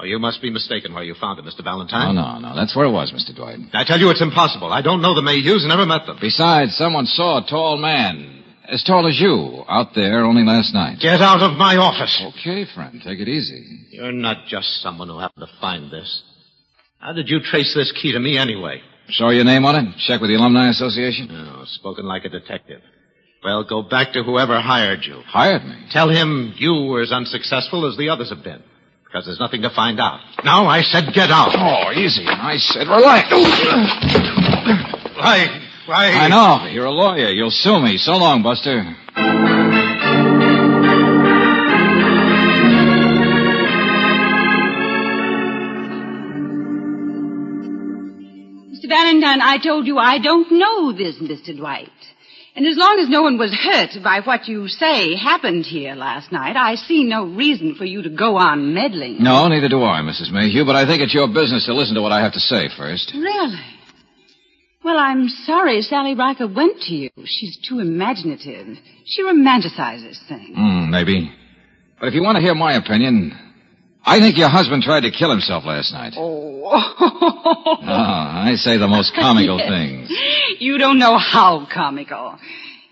Oh, 0.00 0.04
you 0.04 0.18
must 0.18 0.40
be 0.40 0.50
mistaken 0.50 0.94
where 0.94 1.02
you 1.02 1.14
found 1.14 1.38
it, 1.40 1.44
Mr. 1.44 1.60
Oh, 1.60 1.64
Valentine. 1.64 2.14
no, 2.14 2.38
no. 2.38 2.50
No. 2.50 2.54
That's 2.54 2.74
where 2.76 2.86
it 2.86 2.90
was, 2.92 3.12
Mr. 3.12 3.34
Dwight. 3.34 3.58
I 3.72 3.84
tell 3.84 3.98
you, 3.98 4.10
it's 4.10 4.22
impossible. 4.22 4.72
I 4.72 4.80
don't 4.82 5.02
know 5.02 5.14
the 5.14 5.22
Mayhews, 5.22 5.66
never 5.66 5.86
met 5.86 6.06
them. 6.06 6.18
Besides, 6.20 6.76
someone 6.76 7.06
saw 7.06 7.44
a 7.44 7.48
tall 7.48 7.76
man, 7.78 8.44
as 8.68 8.84
tall 8.84 9.08
as 9.08 9.18
you, 9.18 9.64
out 9.68 9.88
there 9.96 10.24
only 10.24 10.44
last 10.44 10.72
night. 10.72 10.98
Get 11.00 11.20
out 11.20 11.42
of 11.42 11.56
my 11.56 11.76
office. 11.76 12.22
Okay, 12.38 12.64
friend. 12.74 13.00
Take 13.04 13.18
it 13.18 13.28
easy. 13.28 13.86
You're 13.90 14.12
not 14.12 14.46
just 14.46 14.68
someone 14.82 15.08
who 15.08 15.18
happened 15.18 15.46
to 15.48 15.60
find 15.60 15.90
this. 15.90 16.22
How 17.00 17.12
did 17.12 17.28
you 17.28 17.40
trace 17.40 17.74
this 17.74 17.92
key 18.00 18.12
to 18.12 18.20
me 18.20 18.38
anyway? 18.38 18.80
Saw 19.10 19.30
your 19.30 19.44
name 19.44 19.64
on 19.64 19.74
it? 19.74 19.94
Check 20.06 20.20
with 20.20 20.30
the 20.30 20.36
Alumni 20.36 20.68
Association? 20.68 21.28
Oh, 21.30 21.64
spoken 21.66 22.04
like 22.04 22.24
a 22.24 22.28
detective. 22.28 22.82
Well, 23.42 23.64
go 23.64 23.82
back 23.82 24.12
to 24.12 24.22
whoever 24.22 24.60
hired 24.60 25.04
you. 25.04 25.22
Hired 25.26 25.64
me. 25.64 25.86
Tell 25.90 26.08
him 26.08 26.54
you 26.56 26.72
were 26.90 27.02
as 27.02 27.12
unsuccessful 27.12 27.86
as 27.90 27.96
the 27.96 28.08
others 28.10 28.30
have 28.30 28.42
been. 28.44 28.62
Because 29.08 29.24
there's 29.24 29.40
nothing 29.40 29.62
to 29.62 29.70
find 29.70 29.98
out. 29.98 30.20
Now 30.44 30.66
I 30.66 30.82
said 30.82 31.14
get 31.14 31.30
out. 31.30 31.56
Oh, 31.56 31.92
easy. 31.98 32.26
I 32.26 32.58
said 32.58 32.88
relax. 32.88 33.30
Why, 35.16 35.46
why? 35.86 36.10
I 36.12 36.28
know. 36.28 36.66
You're 36.70 36.84
a 36.84 36.90
lawyer. 36.90 37.30
You'll 37.30 37.50
sue 37.50 37.80
me. 37.80 37.96
So 37.96 38.12
long, 38.12 38.42
Buster. 38.42 38.84
Mr. 48.70 48.88
Valentine, 48.88 49.40
I 49.40 49.58
told 49.62 49.86
you 49.86 49.96
I 49.96 50.18
don't 50.18 50.52
know 50.52 50.92
this 50.92 51.16
Mr. 51.16 51.56
Dwight. 51.56 51.88
And 52.58 52.66
as 52.66 52.76
long 52.76 52.98
as 52.98 53.08
no 53.08 53.22
one 53.22 53.38
was 53.38 53.54
hurt 53.54 54.02
by 54.02 54.18
what 54.18 54.48
you 54.48 54.66
say 54.66 55.14
happened 55.14 55.64
here 55.64 55.94
last 55.94 56.32
night, 56.32 56.56
I 56.56 56.74
see 56.74 57.04
no 57.04 57.24
reason 57.24 57.76
for 57.76 57.84
you 57.84 58.02
to 58.02 58.10
go 58.10 58.36
on 58.36 58.74
meddling. 58.74 59.22
No, 59.22 59.46
neither 59.46 59.68
do 59.68 59.84
I, 59.84 60.00
Mrs. 60.00 60.32
Mayhew, 60.32 60.64
but 60.64 60.74
I 60.74 60.84
think 60.84 61.00
it's 61.00 61.14
your 61.14 61.28
business 61.28 61.66
to 61.66 61.72
listen 61.72 61.94
to 61.94 62.02
what 62.02 62.10
I 62.10 62.20
have 62.20 62.32
to 62.32 62.40
say 62.40 62.68
first. 62.76 63.12
Really? 63.14 63.60
Well, 64.82 64.98
I'm 64.98 65.28
sorry 65.28 65.82
Sally 65.82 66.16
Riker 66.16 66.48
went 66.48 66.80
to 66.82 66.94
you. 66.96 67.10
She's 67.24 67.56
too 67.58 67.78
imaginative. 67.78 68.76
She 69.04 69.22
romanticizes 69.22 70.18
things. 70.26 70.56
Hmm, 70.56 70.90
maybe. 70.90 71.32
But 72.00 72.08
if 72.08 72.14
you 72.14 72.24
want 72.24 72.38
to 72.38 72.42
hear 72.42 72.56
my 72.56 72.72
opinion, 72.72 73.38
I 74.08 74.20
think 74.20 74.36
your 74.38 74.48
husband 74.48 74.82
tried 74.82 75.00
to 75.02 75.10
kill 75.10 75.30
himself 75.30 75.64
last 75.64 75.92
night. 75.92 76.14
Oh. 76.16 76.44
Ah, 77.90 78.44
I 78.46 78.54
say 78.56 78.76
the 78.76 78.88
most 78.88 79.14
comical 79.14 79.58
Yes. 79.58 79.68
things. 79.68 80.60
You 80.60 80.76
don't 80.78 80.98
know 80.98 81.16
how 81.18 81.66
comical. 81.72 82.38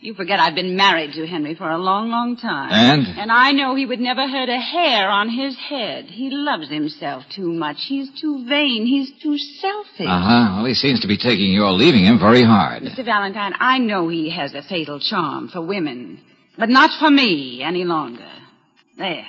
You 0.00 0.14
forget 0.14 0.38
I've 0.40 0.54
been 0.54 0.76
married 0.76 1.12
to 1.14 1.26
Henry 1.26 1.54
for 1.54 1.68
a 1.68 1.78
long, 1.78 2.11
long 2.11 2.37
time. 2.37 2.70
And? 2.73 3.18
And 3.18 3.30
I 3.32 3.52
know 3.52 3.75
he 3.75 3.85
would 3.87 3.99
never 4.00 4.26
hurt 4.28 4.49
a 4.49 4.58
hair 4.58 5.11
on 5.11 5.28
his 5.28 5.56
head. 5.56 6.04
He 6.06 6.30
loves 6.30 6.68
himself 6.70 7.25
too 7.35 7.52
much. 7.52 7.76
He's 7.87 8.08
too 8.20 8.46
vain. 8.49 8.87
He's 8.87 9.11
too 9.23 9.37
selfish. 9.37 10.06
Uh-huh. 10.06 10.56
Well, 10.56 10.64
he 10.66 10.75
seems 10.75 11.00
to 11.00 11.08
be 11.08 11.18
taking 11.18 11.52
your 11.52 11.73
leaving 11.73 12.04
him 12.04 12.18
very 12.18 12.44
hard. 12.44 12.82
Mr. 12.82 13.04
Valentine, 13.04 13.52
I 13.58 13.78
know 13.78 14.08
he 14.08 14.30
has 14.30 14.54
a 14.54 14.62
fatal 14.62 15.00
charm 15.00 15.49
for 15.49 15.61
women, 15.61 16.20
but 16.56 16.68
not 16.68 16.90
for 17.00 17.11
me 17.11 17.62
any 17.62 17.85
longer. 17.85 18.30
There. 18.96 19.26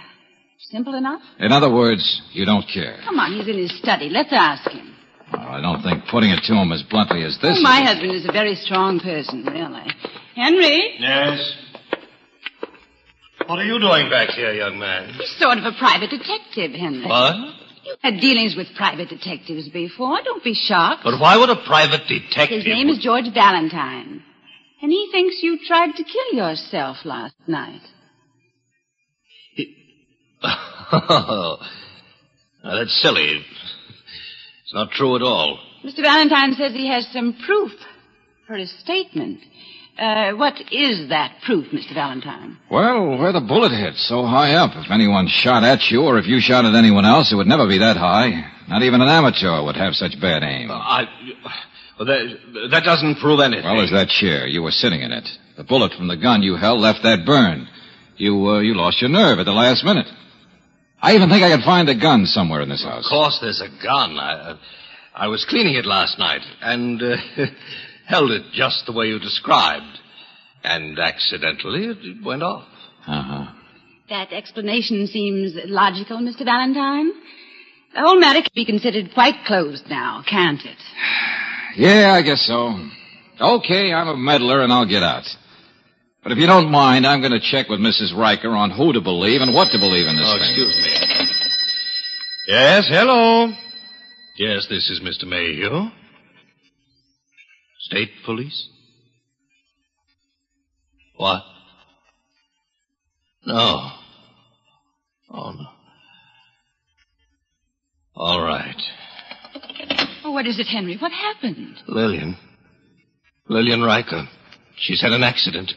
Simple 0.60 0.96
enough? 0.96 1.22
In 1.40 1.52
other 1.52 1.72
words, 1.74 2.22
you 2.34 2.46
don't 2.46 2.66
care. 2.74 2.98
Come 3.06 3.20
on, 3.20 3.34
he's 3.34 3.48
in 3.48 3.58
his 3.58 3.78
study. 3.80 4.10
Let's 4.10 4.30
ask 4.32 4.70
him. 4.70 4.96
Well, 5.32 5.42
I 5.42 5.62
don't 5.62 5.82
think 5.84 6.06
putting 6.10 6.30
it 6.32 6.42
to 6.46 6.54
him 6.54 6.72
as 6.72 6.84
bluntly 6.84 7.24
as 7.24 7.38
this. 7.42 7.58
Oh, 7.60 7.62
my 7.62 7.82
is- 7.82 7.88
husband 7.88 8.12
is 8.14 8.26
a 8.28 8.32
very 8.32 8.56
strong 8.56 9.00
person, 9.00 9.44
really. 9.46 9.86
Henry? 10.36 10.96
Yes? 11.00 11.54
What 13.46 13.60
are 13.60 13.66
you 13.66 13.80
doing 13.80 14.10
back 14.10 14.30
here, 14.30 14.54
young 14.54 14.78
man? 14.80 15.14
He's 15.14 15.36
sort 15.40 15.58
of 15.58 15.64
a 15.64 15.72
private 15.78 16.10
detective, 16.10 16.72
Henry. 16.72 17.06
What? 17.06 17.36
You've 17.86 18.00
had 18.02 18.20
dealings 18.20 18.56
with 18.58 18.68
private 18.76 19.08
detectives 19.08 19.70
before. 19.70 20.20
Don't 20.24 20.44
be 20.44 20.54
shocked. 20.54 21.04
But 21.06 21.20
why 21.22 21.38
would 21.38 21.50
a 21.50 21.56
private 21.66 22.02
detective... 22.08 22.58
His 22.58 22.66
name 22.66 22.90
is 22.90 23.00
George 23.00 23.32
Valentine. 23.34 24.22
And 24.82 24.92
he 24.92 25.08
thinks 25.12 25.40
you 25.42 25.58
tried 25.66 25.94
to 25.96 26.04
kill 26.04 26.38
yourself 26.38 26.98
last 27.06 27.36
night. 27.48 27.82
Now, 30.92 31.58
that's 32.63 33.01
silly. 33.01 33.46
It's 34.63 34.74
not 34.74 34.92
true 34.92 35.16
at 35.16 35.22
all. 35.22 35.60
Mr. 35.84 36.01
Valentine 36.01 36.54
says 36.54 36.74
he 36.74 36.88
has 36.88 37.08
some 37.13 37.38
proof 37.46 37.72
for 38.46 38.56
his 38.56 38.72
statement. 38.80 39.39
Uh, 39.98 40.34
what 40.34 40.54
is 40.72 41.10
that 41.10 41.39
proof, 41.44 41.66
Mr. 41.72 41.94
Valentine? 41.94 42.58
Well, 42.70 43.18
where 43.18 43.34
the 43.34 43.42
bullet 43.42 43.72
hit, 43.72 43.96
so 43.96 44.25
high 44.25 44.54
up. 44.54 44.72
If 44.75 44.92
anyone 44.92 45.27
shot 45.27 45.63
at 45.63 45.89
you 45.89 46.04
or 46.04 46.20
if 46.20 46.27
you 46.27 46.39
shot 46.39 46.66
at 46.66 46.75
anyone 46.75 47.06
else, 47.06 47.32
it 47.32 47.36
would 47.36 47.48
never 47.48 47.68
be 47.68 47.80
that 47.80 47.98
high. 47.98 48.30
Not 48.68 48.84
even 48.84 49.01
an 49.01 49.08
amateur 49.08 49.63
would 49.63 49.75
have 49.75 49.94
such 49.94 50.20
bad 50.22 50.44
aim. 50.44 50.70
I... 50.70 51.08
Well, 51.98 52.06
that, 52.06 52.70
that 52.72 52.84
doesn't 52.84 53.20
prove 53.20 53.39
anything. 53.39 53.66
Well, 53.66 53.82
as 53.82 53.89
that 53.89 54.10
chair. 54.10 54.46
You 54.46 54.62
were 54.62 54.72
sitting 54.72 55.01
in 55.01 55.12
it. 55.12 55.27
The 55.56 55.63
bullet 55.63 55.94
from 55.94 56.08
the 56.08 56.18
gun 56.18 56.44
you 56.44 56.56
held 56.56 56.80
left 56.80 57.00
that 57.01 57.25
burn. 57.25 57.68
You, 58.18 58.50
uh, 58.50 58.60
you 58.60 58.75
lost 58.75 59.01
your 59.01 59.10
nerve 59.10 59.39
at 59.39 59.46
the 59.46 59.51
last 59.51 59.84
minute. 59.84 60.08
I 61.01 61.13
even 61.16 61.30
think 61.30 61.44
I 61.44 61.56
could 61.56 61.63
find 61.63 61.88
a 61.89 61.96
gun 61.96 62.25
somewhere 62.25 62.62
in 62.62 62.70
this 62.70 62.84
house. 62.84 63.06
Of 63.06 63.10
course 63.10 63.38
there's 63.42 63.62
a 63.62 63.70
gun. 63.84 64.18
I, 64.18 64.58
I 65.16 65.27
was 65.27 65.46
cleaning 65.46 65.75
it 65.75 65.86
last 65.86 66.18
night 66.18 66.42
and 66.62 67.01
uh, 67.01 67.16
held 68.08 68.32
it 68.32 68.44
just 68.54 68.86
the 68.86 68.94
way 68.94 69.08
you 69.08 69.20
described. 69.20 70.00
And 70.63 70.98
accidentally 71.00 71.86
it 71.86 72.25
went 72.25 72.44
off. 72.44 72.68
Uh-huh. 73.06 73.54
That 74.10 74.34
explanation 74.34 75.08
seems 75.08 75.54
logical, 75.66 76.18
Mr. 76.18 76.44
Valentine. 76.44 77.12
The 77.94 78.01
whole 78.01 78.20
matter 78.20 78.42
can 78.42 78.51
be 78.56 78.66
considered 78.66 79.13
quite 79.13 79.46
closed 79.46 79.86
now, 79.89 80.24
can't 80.27 80.63
it? 80.63 80.77
Yeah, 81.75 82.13
I 82.13 82.24
guess 82.24 82.42
so. 82.48 82.74
Okay, 83.39 83.94
I'm 83.94 84.08
a 84.08 84.18
meddler 84.18 84.63
and 84.63 84.74
I'll 84.74 84.88
get 84.88 85.04
out. 85.04 85.25
But 86.27 86.34
if 86.34 86.39
you 86.39 86.46
don't 86.48 86.69
mind, 86.69 87.07
I'm 87.07 87.22
going 87.22 87.31
to 87.31 87.39
check 87.39 87.69
with 87.69 87.79
Mrs. 87.79 88.13
Riker 88.13 88.50
on 88.50 88.69
who 88.69 88.91
to 88.91 89.00
believe 89.00 89.39
and 89.39 89.53
what 89.53 89.72
to 89.72 89.79
believe 89.79 90.07
in 90.07 90.17
this 90.17 90.25
Oh, 90.27 90.34
thing. 90.34 90.41
excuse 90.41 90.75
me. 90.75 91.38
Yes, 92.50 92.86
hello. 92.89 93.53
Yes, 94.36 94.67
this 94.69 94.89
is 94.89 95.00
Mr. 95.00 95.24
Mayhew. 95.25 95.89
State 97.79 98.10
police? 98.25 98.67
What? 101.15 101.43
No. 103.46 103.89
Oh, 105.31 105.51
no. 105.51 105.65
All 108.17 108.41
right. 108.41 108.81
Oh, 110.25 110.31
what 110.31 110.46
is 110.46 110.60
it, 110.60 110.65
Henry? 110.67 110.98
What 110.98 111.13
happened? 111.13 111.77
Lillian. 111.88 112.36
Lillian 113.48 113.81
Riker. 113.81 114.27
She's 114.75 115.01
had 115.01 115.13
an 115.13 115.24
accident. 115.24 115.72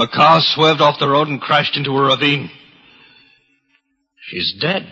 The 0.00 0.06
car 0.06 0.40
swerved 0.40 0.80
off 0.80 0.98
the 0.98 1.10
road 1.10 1.28
and 1.28 1.38
crashed 1.38 1.76
into 1.76 1.90
a 1.90 2.02
ravine. 2.02 2.50
She's 4.30 4.54
dead. 4.58 4.90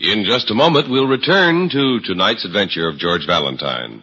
In 0.00 0.24
just 0.24 0.50
a 0.50 0.54
moment, 0.54 0.90
we'll 0.90 1.06
return 1.06 1.68
to 1.68 2.00
tonight's 2.00 2.44
adventure 2.44 2.88
of 2.88 2.98
George 2.98 3.24
Valentine. 3.28 4.02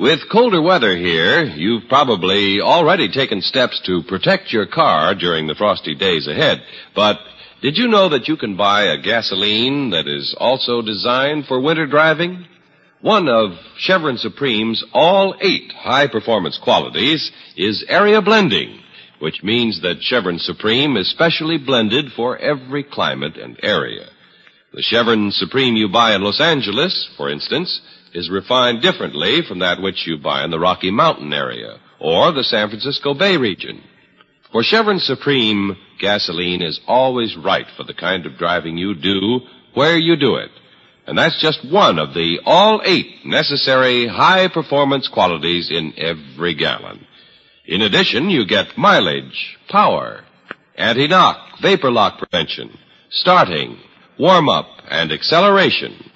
With 0.00 0.30
colder 0.32 0.62
weather 0.62 0.96
here, 0.96 1.44
you've 1.44 1.86
probably 1.90 2.58
already 2.62 3.10
taken 3.10 3.42
steps 3.42 3.82
to 3.84 4.02
protect 4.02 4.50
your 4.50 4.64
car 4.64 5.14
during 5.14 5.46
the 5.46 5.54
frosty 5.54 5.94
days 5.94 6.26
ahead. 6.26 6.62
But 6.96 7.18
did 7.60 7.76
you 7.76 7.86
know 7.86 8.08
that 8.08 8.26
you 8.26 8.38
can 8.38 8.56
buy 8.56 8.84
a 8.84 9.02
gasoline 9.02 9.90
that 9.90 10.08
is 10.08 10.34
also 10.40 10.80
designed 10.80 11.44
for 11.44 11.60
winter 11.60 11.86
driving? 11.86 12.46
One 13.02 13.28
of 13.28 13.50
Chevron 13.76 14.16
Supreme's 14.16 14.82
all 14.94 15.34
eight 15.42 15.70
high 15.72 16.06
performance 16.06 16.58
qualities 16.64 17.30
is 17.58 17.84
area 17.86 18.22
blending, 18.22 18.80
which 19.18 19.42
means 19.42 19.82
that 19.82 20.00
Chevron 20.00 20.38
Supreme 20.38 20.96
is 20.96 21.10
specially 21.10 21.58
blended 21.58 22.06
for 22.16 22.38
every 22.38 22.84
climate 22.84 23.36
and 23.36 23.60
area. 23.62 24.06
The 24.72 24.80
Chevron 24.80 25.30
Supreme 25.30 25.76
you 25.76 25.90
buy 25.90 26.14
in 26.14 26.22
Los 26.22 26.40
Angeles, 26.40 27.10
for 27.18 27.28
instance, 27.28 27.82
is 28.14 28.30
refined 28.30 28.82
differently 28.82 29.42
from 29.46 29.60
that 29.60 29.80
which 29.80 30.06
you 30.06 30.18
buy 30.18 30.44
in 30.44 30.50
the 30.50 30.58
Rocky 30.58 30.90
Mountain 30.90 31.32
area 31.32 31.78
or 31.98 32.32
the 32.32 32.44
San 32.44 32.68
Francisco 32.68 33.14
Bay 33.14 33.36
region. 33.36 33.82
For 34.52 34.62
Chevron 34.62 34.98
Supreme, 34.98 35.76
gasoline 36.00 36.62
is 36.62 36.80
always 36.86 37.36
right 37.36 37.66
for 37.76 37.84
the 37.84 37.94
kind 37.94 38.26
of 38.26 38.36
driving 38.36 38.76
you 38.76 38.94
do 38.94 39.40
where 39.74 39.96
you 39.96 40.16
do 40.16 40.36
it. 40.36 40.50
And 41.06 41.16
that's 41.16 41.40
just 41.40 41.64
one 41.70 41.98
of 41.98 42.14
the 42.14 42.40
all 42.44 42.82
eight 42.84 43.24
necessary 43.24 44.06
high 44.06 44.48
performance 44.48 45.08
qualities 45.08 45.70
in 45.70 45.92
every 45.96 46.54
gallon. 46.54 47.06
In 47.64 47.82
addition, 47.82 48.30
you 48.30 48.46
get 48.46 48.76
mileage, 48.76 49.56
power, 49.68 50.24
anti-knock, 50.76 51.60
vapor 51.62 51.90
lock 51.90 52.18
prevention, 52.18 52.76
starting, 53.10 53.78
warm 54.18 54.48
up, 54.48 54.66
and 54.88 55.12
acceleration. 55.12 56.09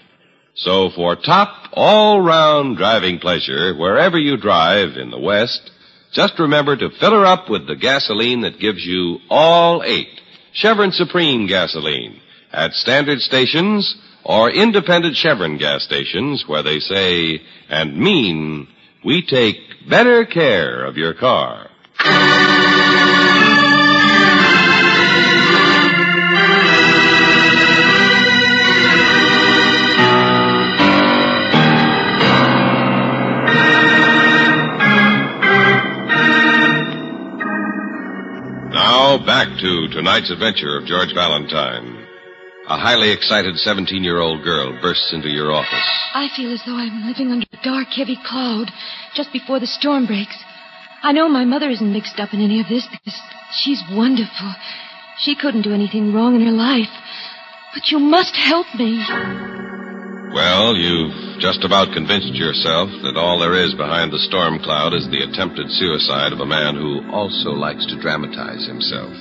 So 0.56 0.90
for 0.94 1.16
top 1.16 1.70
all-round 1.72 2.76
driving 2.76 3.18
pleasure, 3.18 3.74
wherever 3.74 4.16
you 4.16 4.36
drive 4.36 4.96
in 4.96 5.10
the 5.10 5.18
West, 5.18 5.70
just 6.12 6.38
remember 6.38 6.76
to 6.76 6.90
fill 7.00 7.10
her 7.10 7.24
up 7.24 7.50
with 7.50 7.66
the 7.66 7.74
gasoline 7.74 8.42
that 8.42 8.60
gives 8.60 8.84
you 8.84 9.18
all 9.28 9.82
eight. 9.84 10.20
Chevron 10.52 10.92
Supreme 10.92 11.48
gasoline 11.48 12.20
at 12.52 12.72
standard 12.72 13.18
stations 13.18 13.96
or 14.24 14.48
independent 14.48 15.16
Chevron 15.16 15.58
gas 15.58 15.82
stations 15.82 16.44
where 16.46 16.62
they 16.62 16.78
say 16.78 17.40
and 17.68 17.98
mean 17.98 18.68
we 19.04 19.26
take 19.26 19.56
better 19.88 20.24
care 20.24 20.84
of 20.84 20.96
your 20.96 21.14
car. 21.14 21.68
Back 39.14 39.46
to 39.60 39.88
tonight's 39.92 40.30
adventure 40.30 40.76
of 40.76 40.86
George 40.86 41.14
Valentine. 41.14 42.04
A 42.68 42.76
highly 42.76 43.12
excited 43.12 43.56
17 43.56 44.02
year 44.02 44.18
old 44.18 44.42
girl 44.42 44.76
bursts 44.82 45.12
into 45.14 45.28
your 45.28 45.52
office. 45.52 45.88
I 46.14 46.28
feel 46.36 46.52
as 46.52 46.60
though 46.66 46.74
I'm 46.74 47.06
living 47.06 47.30
under 47.30 47.46
a 47.52 47.64
dark, 47.64 47.88
heavy 47.88 48.18
cloud 48.26 48.70
just 49.14 49.32
before 49.32 49.60
the 49.60 49.68
storm 49.68 50.06
breaks. 50.06 50.36
I 51.02 51.12
know 51.12 51.28
my 51.28 51.44
mother 51.44 51.70
isn't 51.70 51.92
mixed 51.92 52.18
up 52.18 52.34
in 52.34 52.40
any 52.40 52.60
of 52.60 52.68
this 52.68 52.86
because 52.90 53.18
she's 53.52 53.80
wonderful. 53.92 54.52
She 55.18 55.36
couldn't 55.36 55.62
do 55.62 55.72
anything 55.72 56.12
wrong 56.12 56.34
in 56.34 56.44
her 56.44 56.52
life. 56.52 56.90
But 57.72 57.90
you 57.92 58.00
must 58.00 58.34
help 58.34 58.66
me. 58.74 59.63
Well, 60.34 60.74
you've 60.74 61.38
just 61.38 61.62
about 61.62 61.94
convinced 61.94 62.34
yourself 62.34 62.90
that 63.06 63.14
all 63.14 63.38
there 63.38 63.54
is 63.54 63.72
behind 63.74 64.10
the 64.10 64.18
storm 64.18 64.58
cloud 64.58 64.92
is 64.92 65.06
the 65.06 65.22
attempted 65.22 65.70
suicide 65.70 66.32
of 66.32 66.40
a 66.40 66.44
man 66.44 66.74
who 66.74 67.06
also 67.14 67.50
likes 67.54 67.86
to 67.86 68.00
dramatize 68.02 68.66
himself. 68.66 69.14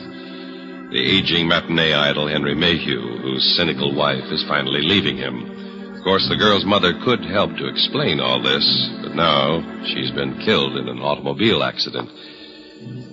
The 0.89 1.06
aging 1.06 1.47
matinee 1.47 1.93
idol 1.93 2.26
Henry 2.26 2.56
Mayhew, 2.56 3.21
whose 3.21 3.56
cynical 3.56 3.93
wife 3.93 4.26
is 4.34 4.43
finally 4.49 4.82
leaving 4.82 5.15
him. 5.15 5.93
Of 5.93 6.04
course, 6.04 6.26
the 6.28 6.36
girl's 6.36 6.65
mother 6.65 6.97
could 7.06 7.23
help 7.23 7.58
to 7.58 7.69
explain 7.69 8.19
all 8.19 8.41
this, 8.41 8.65
but 9.04 9.13
now 9.13 9.62
she's 9.86 10.10
been 10.10 10.41
killed 10.41 10.78
in 10.78 10.89
an 10.89 10.97
automobile 10.97 11.62
accident. 11.62 12.10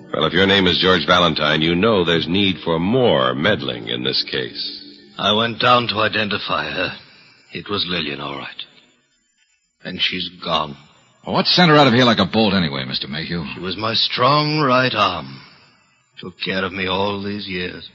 Well, 0.09 0.25
if 0.25 0.33
your 0.33 0.47
name 0.47 0.67
is 0.67 0.81
George 0.81 1.05
Valentine, 1.07 1.61
you 1.61 1.75
know 1.75 2.07
there's 2.07 2.27
need 2.27 2.65
for 2.65 2.79
more 2.79 3.35
meddling 3.35 3.89
in 3.89 4.05
this 4.05 4.25
case. 4.25 5.13
I 5.19 5.37
went 5.37 5.61
down 5.61 5.89
to 5.89 6.01
identify 6.01 6.65
her. 6.71 6.97
It 7.53 7.69
was 7.69 7.85
Lillian, 7.89 8.21
all 8.21 8.37
right. 8.37 8.63
And 9.83 10.01
she's 10.01 10.29
gone. 10.45 10.77
Well, 11.25 11.35
what 11.35 11.47
sent 11.47 11.71
her 11.71 11.77
out 11.77 11.87
of 11.87 11.93
here 11.93 12.05
like 12.05 12.19
a 12.19 12.27
bolt 12.27 12.55
anyway, 12.55 12.85
Mr. 12.85 13.09
Mayhew? 13.09 13.45
She 13.55 13.61
was 13.61 13.77
my 13.77 13.95
strong 13.95 14.61
right 14.61 14.95
arm. 14.95 15.41
Took 16.19 16.35
care 16.45 16.65
of 16.65 16.73
me 16.73 16.87
all 16.87 17.23
these 17.23 17.47
years. 17.47 17.89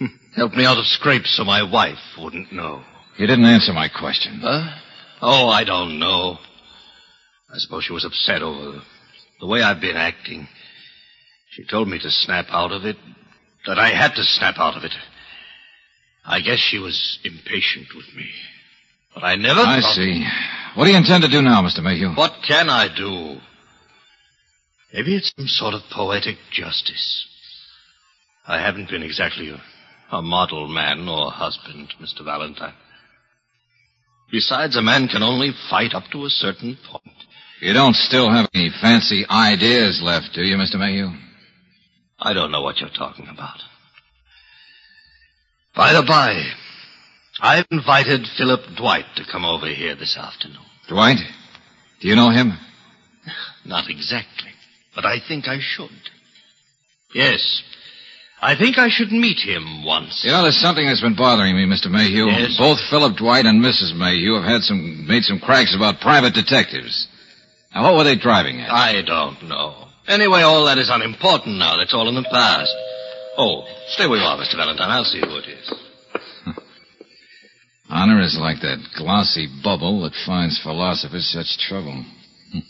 Helped 0.36 0.56
me 0.56 0.64
out 0.64 0.78
of 0.78 0.86
scrapes 0.86 1.36
so 1.36 1.44
my 1.44 1.62
wife 1.62 1.98
wouldn't 2.18 2.52
know. 2.52 2.82
You 3.18 3.26
didn't 3.26 3.44
answer 3.44 3.72
my 3.72 3.88
question. 3.88 4.40
Huh? 4.42 4.76
Oh, 5.22 5.48
I 5.48 5.64
don't 5.64 5.98
know. 5.98 6.38
I 7.52 7.58
suppose 7.58 7.84
she 7.84 7.92
was 7.92 8.04
upset 8.04 8.42
over 8.42 8.82
the 9.40 9.46
way 9.46 9.62
I've 9.62 9.80
been 9.80 9.96
acting. 9.96 10.48
She 11.50 11.64
told 11.64 11.88
me 11.88 11.98
to 11.98 12.10
snap 12.10 12.46
out 12.48 12.72
of 12.72 12.84
it, 12.84 12.96
that 13.66 13.78
I 13.78 13.90
had 13.90 14.14
to 14.14 14.24
snap 14.24 14.56
out 14.58 14.76
of 14.76 14.84
it. 14.84 14.92
I 16.24 16.40
guess 16.40 16.58
she 16.58 16.78
was 16.78 17.18
impatient 17.24 17.88
with 17.94 18.06
me. 18.16 18.30
But 19.14 19.24
I 19.24 19.36
never 19.36 19.60
I 19.60 19.80
thought... 19.80 19.94
see. 19.94 20.26
What 20.74 20.86
do 20.86 20.90
you 20.90 20.96
intend 20.96 21.22
to 21.22 21.30
do 21.30 21.42
now, 21.42 21.62
Mr. 21.62 21.82
Mayhew? 21.82 22.14
What 22.14 22.32
can 22.46 22.68
I 22.68 22.88
do? 22.94 23.38
Maybe 24.92 25.16
it's 25.16 25.32
some 25.36 25.46
sort 25.46 25.74
of 25.74 25.82
poetic 25.92 26.36
justice. 26.50 27.26
I 28.46 28.60
haven't 28.60 28.90
been 28.90 29.02
exactly 29.02 29.50
a, 29.50 29.60
a 30.10 30.22
model 30.22 30.68
man 30.68 31.08
or 31.08 31.30
husband, 31.30 31.92
Mr. 32.00 32.24
Valentine. 32.24 32.74
Besides, 34.30 34.76
a 34.76 34.82
man 34.82 35.08
can 35.08 35.22
only 35.22 35.50
fight 35.70 35.94
up 35.94 36.04
to 36.12 36.24
a 36.24 36.30
certain 36.30 36.78
point. 36.90 37.14
You 37.60 37.72
don't 37.72 37.94
still 37.94 38.30
have 38.30 38.48
any 38.54 38.70
fancy 38.80 39.24
ideas 39.30 40.00
left, 40.02 40.30
do 40.34 40.42
you, 40.42 40.56
Mr. 40.56 40.76
Mayhew? 40.78 41.10
I 42.18 42.32
don't 42.32 42.50
know 42.50 42.62
what 42.62 42.78
you're 42.78 42.90
talking 42.90 43.28
about. 43.28 43.60
By 45.76 45.92
the 45.92 46.02
by, 46.02 46.40
I've 47.40 47.66
invited 47.70 48.28
Philip 48.38 48.60
Dwight 48.76 49.06
to 49.16 49.24
come 49.30 49.44
over 49.44 49.66
here 49.66 49.96
this 49.96 50.16
afternoon. 50.16 50.64
Dwight? 50.88 51.18
Do 52.00 52.08
you 52.08 52.14
know 52.14 52.30
him? 52.30 52.52
Not 53.64 53.90
exactly, 53.90 54.50
but 54.94 55.04
I 55.04 55.16
think 55.26 55.48
I 55.48 55.58
should. 55.60 55.90
Yes, 57.12 57.62
I 58.40 58.56
think 58.56 58.78
I 58.78 58.88
should 58.88 59.10
meet 59.10 59.38
him 59.38 59.84
once. 59.84 60.22
You 60.24 60.30
know, 60.30 60.42
there's 60.42 60.60
something 60.60 60.86
that's 60.86 61.00
been 61.00 61.16
bothering 61.16 61.56
me, 61.56 61.66
Mr. 61.66 61.90
Mayhew. 61.90 62.26
Yes? 62.26 62.56
Both 62.58 62.78
Philip 62.90 63.16
Dwight 63.16 63.46
and 63.46 63.64
Mrs. 63.64 63.96
Mayhew 63.96 64.34
have 64.34 64.44
had 64.44 64.62
some 64.62 65.06
made 65.08 65.22
some 65.24 65.40
cracks 65.40 65.74
about 65.74 66.00
private 66.00 66.34
detectives. 66.34 67.08
Now, 67.74 67.82
what 67.84 67.96
were 67.96 68.04
they 68.04 68.16
driving 68.16 68.60
at? 68.60 68.70
I 68.70 69.02
don't 69.02 69.42
know. 69.48 69.88
Anyway, 70.06 70.42
all 70.42 70.66
that 70.66 70.78
is 70.78 70.90
unimportant 70.90 71.58
now. 71.58 71.78
That's 71.78 71.94
all 71.94 72.08
in 72.08 72.14
the 72.14 72.28
past. 72.30 72.74
Oh, 73.36 73.64
stay 73.88 74.06
where 74.06 74.18
you 74.18 74.24
are, 74.24 74.38
Mr. 74.38 74.56
Valentine. 74.56 74.90
I'll 74.90 75.04
see 75.04 75.20
who 75.20 75.36
it 75.38 75.48
is. 75.48 75.74
Honor 77.90 78.22
is 78.22 78.38
like 78.40 78.60
that 78.60 78.78
glossy 78.96 79.48
bubble 79.62 80.02
that 80.02 80.12
finds 80.26 80.60
philosophers 80.62 81.28
such 81.32 81.58
trouble. 81.68 82.04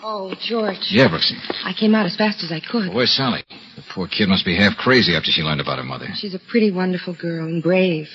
Oh, 0.00 0.32
George. 0.40 0.76
Yeah, 0.90 1.08
Brooksy. 1.08 1.34
I 1.64 1.72
came 1.78 1.92
out 1.92 2.06
as 2.06 2.14
fast 2.14 2.44
as 2.44 2.52
I 2.52 2.60
could. 2.60 2.94
Where's 2.94 3.10
Sally? 3.10 3.42
The 3.74 3.82
poor 3.92 4.06
kid 4.06 4.28
must 4.28 4.44
be 4.44 4.56
half 4.56 4.76
crazy 4.76 5.16
after 5.16 5.32
she 5.32 5.42
learned 5.42 5.60
about 5.60 5.78
her 5.78 5.84
mother. 5.84 6.06
She's 6.14 6.34
a 6.34 6.38
pretty 6.38 6.70
wonderful 6.70 7.16
girl 7.20 7.46
and 7.46 7.60
brave. 7.60 8.06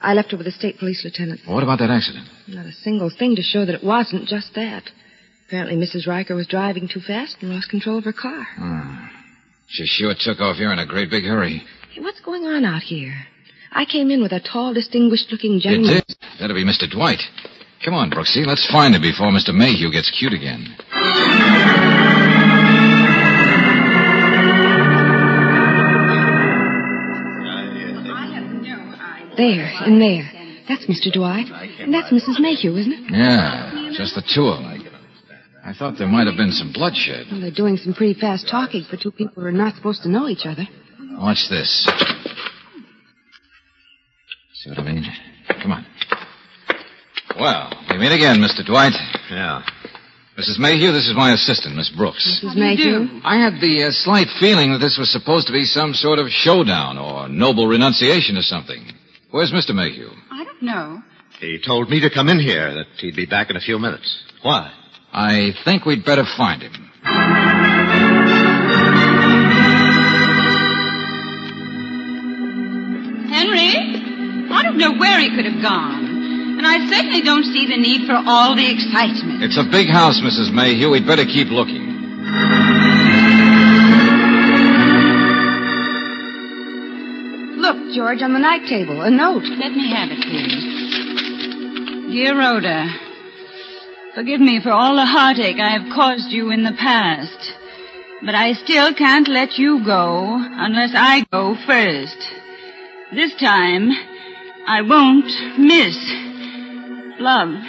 I 0.00 0.14
left 0.14 0.30
her 0.30 0.38
with 0.38 0.46
a 0.46 0.50
state 0.52 0.78
police 0.78 1.04
lieutenant. 1.04 1.40
What 1.44 1.62
about 1.62 1.80
that 1.80 1.90
accident? 1.90 2.26
Not 2.46 2.64
a 2.64 2.72
single 2.72 3.10
thing 3.10 3.36
to 3.36 3.42
show 3.42 3.66
that 3.66 3.74
it 3.74 3.84
wasn't 3.84 4.26
just 4.26 4.54
that. 4.54 4.84
Apparently, 5.46 5.76
Mrs. 5.76 6.06
Riker 6.06 6.34
was 6.34 6.46
driving 6.46 6.88
too 6.88 7.00
fast 7.00 7.36
and 7.42 7.50
lost 7.50 7.68
control 7.68 7.98
of 7.98 8.04
her 8.04 8.12
car. 8.14 8.46
Hmm. 8.56 9.07
She 9.68 9.84
sure 9.86 10.14
took 10.18 10.40
off 10.40 10.56
here 10.56 10.72
in 10.72 10.78
a 10.78 10.86
great 10.86 11.10
big 11.10 11.24
hurry. 11.24 11.62
Hey, 11.92 12.00
what's 12.00 12.20
going 12.20 12.44
on 12.46 12.64
out 12.64 12.82
here? 12.82 13.14
I 13.70 13.84
came 13.84 14.10
in 14.10 14.22
with 14.22 14.32
a 14.32 14.40
tall, 14.40 14.72
distinguished-looking 14.72 15.54
You 15.54 15.60
gentleman. 15.60 16.02
did? 16.08 16.16
That'll 16.40 16.56
be 16.56 16.64
Mr. 16.64 16.90
Dwight. 16.90 17.20
Come 17.84 17.94
on, 17.94 18.10
Brooksy. 18.10 18.46
Let's 18.46 18.66
find 18.72 18.94
him 18.94 19.02
before 19.02 19.28
Mr. 19.30 19.54
Mayhew 19.54 19.92
gets 19.92 20.10
cute 20.10 20.32
again. 20.32 20.74
There, 29.36 29.70
in 29.86 29.98
there. 30.00 30.26
That's 30.68 30.84
Mr. 30.86 31.12
Dwight. 31.12 31.46
And 31.78 31.94
that's 31.94 32.12
Mrs. 32.12 32.40
Mayhew, 32.40 32.76
isn't 32.76 32.92
it? 32.92 33.00
Yeah, 33.10 33.90
just 33.96 34.14
the 34.16 34.22
two 34.22 34.46
of 34.48 34.62
them. 34.62 34.77
I 35.68 35.74
thought 35.74 35.98
there 35.98 36.08
might 36.08 36.26
have 36.26 36.38
been 36.38 36.52
some 36.52 36.72
bloodshed. 36.72 37.26
Well, 37.30 37.42
they're 37.42 37.50
doing 37.50 37.76
some 37.76 37.92
pretty 37.92 38.18
fast 38.18 38.48
talking 38.48 38.86
for 38.88 38.96
two 38.96 39.10
people 39.10 39.42
who 39.42 39.48
are 39.48 39.52
not 39.52 39.76
supposed 39.76 40.02
to 40.04 40.08
know 40.08 40.26
each 40.26 40.46
other. 40.46 40.66
Watch 41.18 41.44
this. 41.50 41.84
See 44.54 44.70
what 44.70 44.78
I 44.78 44.82
mean? 44.82 45.04
Come 45.60 45.72
on. 45.72 45.86
Well, 47.38 47.70
we 47.90 47.98
meet 47.98 48.12
again, 48.12 48.38
Mr. 48.38 48.64
Dwight. 48.64 48.94
Yeah. 49.30 49.62
Mrs. 50.38 50.58
Mayhew, 50.58 50.90
this 50.90 51.06
is 51.06 51.14
my 51.14 51.34
assistant, 51.34 51.76
Miss 51.76 51.90
Brooks. 51.94 52.40
Mrs. 52.42 52.56
Mayhew? 52.56 53.20
I 53.22 53.36
had 53.36 53.60
the 53.60 53.84
uh, 53.84 53.90
slight 53.90 54.28
feeling 54.40 54.72
that 54.72 54.78
this 54.78 54.96
was 54.98 55.12
supposed 55.12 55.48
to 55.48 55.52
be 55.52 55.64
some 55.64 55.92
sort 55.92 56.18
of 56.18 56.28
showdown 56.30 56.96
or 56.96 57.28
noble 57.28 57.66
renunciation 57.66 58.38
or 58.38 58.42
something. 58.42 58.88
Where's 59.32 59.52
Mr. 59.52 59.74
Mayhew? 59.74 60.08
I 60.30 60.44
don't 60.44 60.62
know. 60.62 61.02
He 61.40 61.60
told 61.62 61.90
me 61.90 62.00
to 62.00 62.08
come 62.08 62.30
in 62.30 62.40
here, 62.40 62.72
that 62.72 62.86
he'd 63.00 63.16
be 63.16 63.26
back 63.26 63.50
in 63.50 63.56
a 63.56 63.60
few 63.60 63.78
minutes. 63.78 64.22
Why? 64.42 64.72
I 65.12 65.52
think 65.64 65.84
we'd 65.84 66.04
better 66.04 66.24
find 66.36 66.62
him. 66.62 66.72
Henry? 73.30 73.72
I 74.50 74.62
don't 74.62 74.78
know 74.78 74.96
where 74.96 75.20
he 75.20 75.34
could 75.34 75.44
have 75.44 75.62
gone. 75.62 76.04
And 76.58 76.66
I 76.66 76.88
certainly 76.90 77.22
don't 77.22 77.44
see 77.44 77.66
the 77.68 77.76
need 77.76 78.06
for 78.06 78.14
all 78.14 78.56
the 78.56 78.68
excitement. 78.68 79.42
It's 79.42 79.58
a 79.58 79.64
big 79.64 79.88
house, 79.88 80.20
Mrs. 80.20 80.52
Mayhew. 80.52 80.90
We'd 80.90 81.06
better 81.06 81.24
keep 81.24 81.48
looking. 81.48 81.86
Look, 87.58 87.94
George, 87.94 88.22
on 88.22 88.32
the 88.32 88.38
night 88.38 88.66
table, 88.68 89.02
a 89.02 89.10
note. 89.10 89.44
Let 89.44 89.72
me 89.72 89.90
have 89.90 90.08
it, 90.10 90.20
please. 90.22 92.10
Dear 92.10 92.38
Rhoda, 92.38 92.88
forgive 94.18 94.40
me 94.40 94.58
for 94.60 94.72
all 94.72 94.96
the 94.96 95.06
heartache 95.06 95.60
I 95.60 95.78
have 95.78 95.94
caused 95.94 96.32
you 96.32 96.50
in 96.50 96.64
the 96.64 96.72
past. 96.72 97.52
But 98.26 98.34
I 98.34 98.52
still 98.54 98.92
can't 98.92 99.28
let 99.28 99.58
you 99.58 99.84
go 99.84 100.34
unless 100.34 100.90
I 100.92 101.24
go 101.30 101.54
first. 101.64 102.18
This 103.14 103.32
time, 103.38 103.90
I 104.66 104.82
won't 104.82 105.30
miss. 105.56 105.94
Love, 107.20 107.62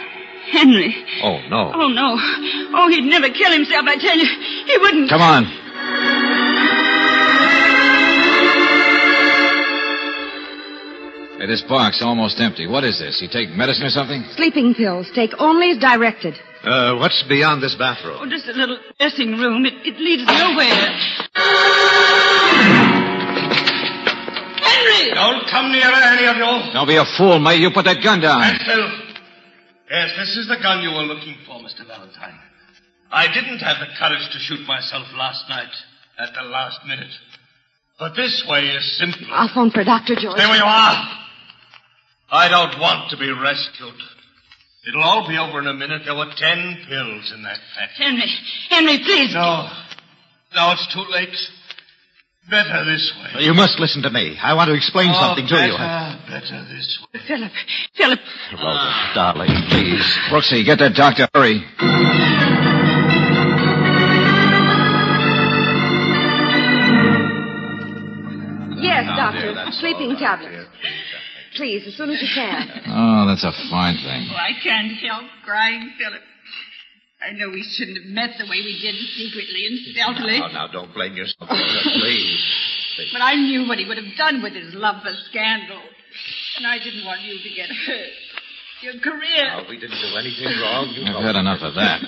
Henry. 0.50 1.06
Oh, 1.22 1.38
no. 1.50 1.72
Oh, 1.72 1.88
no. 1.90 2.18
Oh, 2.18 2.90
he'd 2.90 3.06
never 3.06 3.30
kill 3.30 3.52
himself, 3.52 3.86
I 3.86 3.98
tell 3.98 4.18
you. 4.18 4.26
He 4.66 4.78
wouldn't. 4.80 5.10
Come 5.12 5.22
on. 5.22 5.46
This 11.50 11.64
box 11.64 12.02
almost 12.06 12.40
empty. 12.40 12.68
What 12.68 12.84
is 12.84 13.00
this? 13.00 13.18
You 13.22 13.28
take 13.28 13.50
medicine 13.50 13.84
or 13.84 13.90
something? 13.90 14.24
Sleeping 14.38 14.76
pills. 14.76 15.10
Take 15.16 15.32
only 15.40 15.72
as 15.72 15.80
directed. 15.80 16.38
Uh, 16.62 16.96
what's 17.02 17.24
beyond 17.28 17.64
this 17.64 17.74
bathroom? 17.74 18.18
Oh, 18.22 18.30
just 18.30 18.48
a 18.48 18.54
little 18.54 18.78
dressing 19.00 19.34
room. 19.34 19.66
It, 19.66 19.74
it 19.82 19.98
leads 19.98 20.30
nowhere. 20.30 20.86
Henry! 24.62 25.10
Don't 25.18 25.50
come 25.50 25.72
near 25.72 25.90
any 25.90 26.30
of 26.30 26.38
you. 26.38 26.72
Don't 26.72 26.86
be 26.88 26.98
a 26.98 27.06
fool, 27.18 27.40
mate. 27.40 27.60
You 27.60 27.72
Put 27.74 27.86
that 27.86 28.04
gun 28.04 28.22
down. 28.22 28.46
Phil. 28.66 28.86
Yes, 29.90 30.14
this 30.22 30.38
is 30.38 30.48
the 30.48 30.62
gun 30.62 30.84
you 30.84 30.94
were 30.94 31.10
looking 31.10 31.34
for, 31.48 31.58
Mr. 31.66 31.82
Valentine. 31.88 32.38
I 33.12 33.26
didn't 33.34 33.58
have 33.66 33.82
the 33.82 33.90
courage 33.98 34.22
to 34.34 34.38
shoot 34.38 34.62
myself 34.68 35.08
last 35.18 35.50
night 35.50 35.74
at 36.20 36.30
the 36.38 36.46
last 36.48 36.86
minute. 36.86 37.10
But 37.98 38.14
this 38.16 38.46
way 38.48 38.68
is 38.70 39.00
simpler. 39.00 39.28
I'll 39.32 39.50
phone 39.52 39.72
for 39.72 39.84
Dr. 39.84 40.14
George. 40.14 40.38
Stay 40.38 40.46
where 40.46 40.58
you 40.58 40.64
are. 40.64 41.19
I 42.32 42.48
don't 42.48 42.80
want 42.80 43.10
to 43.12 43.18
be 43.18 43.32
rescued. 43.32 43.94
It'll 44.88 45.04
all 45.04 45.28
be 45.28 45.38
over 45.38 45.60
in 45.60 45.68
a 45.68 45.74
minute. 45.74 46.04
There 46.06 46.16
were 46.16 46.32
ten 46.38 46.78
pills 46.88 47.32
in 47.36 47.44
that 47.44 47.58
pack. 47.78 47.90
Henry, 47.98 48.24
Henry, 48.70 49.00
please. 49.00 49.34
No. 49.34 49.68
No, 50.56 50.72
it's 50.72 50.88
too 50.94 51.04
late. 51.12 51.36
Better 52.50 52.84
this 52.86 53.14
way. 53.36 53.44
You 53.44 53.54
must 53.54 53.80
listen 53.80 54.02
to 54.04 54.10
me. 54.10 54.36
I 54.42 54.54
want 54.56 54.70
to 54.70 54.74
explain 54.76 55.12
Oh, 55.14 55.20
something 55.20 55.46
to 55.48 55.54
better, 55.54 55.68
you. 55.68 55.78
Better 56.32 56.66
this 56.74 57.00
way. 57.14 57.20
Philip, 57.28 57.52
Philip. 57.96 58.20
Rhoda, 58.54 59.12
darling, 59.14 59.52
please. 59.70 60.02
Brooksy, 60.32 60.66
get 60.66 60.80
that 60.80 60.96
doctor. 60.96 61.28
Hurry. 61.36 61.64
Yes, 68.82 69.06
Down 69.06 69.18
doctor. 69.18 69.42
there, 69.42 69.54
that's 69.56 69.80
Sleeping 69.80 70.12
all. 70.12 70.20
Down 70.20 70.40
tablets. 70.40 70.70
Please, 71.60 71.84
as 71.86 71.96
soon 72.00 72.10
as 72.10 72.22
you 72.24 72.30
can. 72.34 72.72
Oh, 72.88 73.28
that's 73.28 73.44
a 73.44 73.52
fine 73.70 74.00
thing. 74.00 74.32
Oh, 74.32 74.40
I 74.40 74.56
can't 74.64 74.96
help 75.04 75.28
crying, 75.44 75.92
Philip. 76.00 76.24
I 77.22 77.36
know 77.36 77.50
we 77.52 77.62
shouldn't 77.76 77.98
have 78.00 78.08
met 78.16 78.32
the 78.40 78.46
way 78.48 78.64
we 78.64 78.80
did 78.80 78.96
secretly 79.20 79.68
and 79.68 79.76
stealthily. 79.92 80.40
Now, 80.40 80.48
now, 80.48 80.68
don't 80.72 80.94
blame 80.96 81.16
yourself, 81.20 81.52
Rhoda, 81.52 81.84
please. 82.00 82.40
Please. 82.96 83.12
But 83.12 83.22
I 83.22 83.36
knew 83.36 83.68
what 83.68 83.78
he 83.78 83.84
would 83.86 83.98
have 84.00 84.16
done 84.18 84.42
with 84.42 84.54
his 84.54 84.74
love 84.74 85.04
for 85.04 85.12
scandal. 85.30 85.84
And 86.58 86.66
I 86.66 86.80
didn't 86.80 87.04
want 87.06 87.22
you 87.28 87.36
to 87.38 87.50
get 87.56 87.68
hurt. 87.70 88.16
Your 88.82 88.94
career. 89.04 89.44
Now, 89.52 89.68
we 89.68 89.76
didn't 89.78 90.00
do 90.00 90.16
anything 90.16 90.48
wrong. 90.64 90.88
You 90.96 91.04
I've 91.04 91.12
know 91.14 91.22
had 91.28 91.36
it. 91.36 91.44
enough 91.44 91.60
of 91.62 91.76
that. 91.76 92.00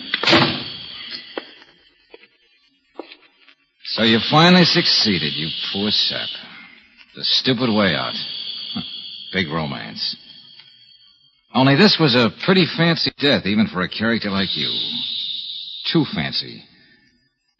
So 4.00 4.04
you 4.04 4.20
finally 4.32 4.64
succeeded, 4.64 5.34
you 5.36 5.50
poor 5.74 5.92
sap. 5.92 6.30
The 7.16 7.26
stupid 7.26 7.68
way 7.76 7.94
out. 7.94 8.16
Big 9.32 9.50
romance. 9.50 10.16
Only 11.54 11.76
this 11.76 11.98
was 12.00 12.16
a 12.16 12.30
pretty 12.46 12.66
fancy 12.78 13.12
death, 13.20 13.46
even 13.46 13.68
for 13.68 13.82
a 13.82 13.90
character 13.90 14.30
like 14.30 14.56
you. 14.56 14.70
Too 15.92 16.06
fancy. 16.16 16.64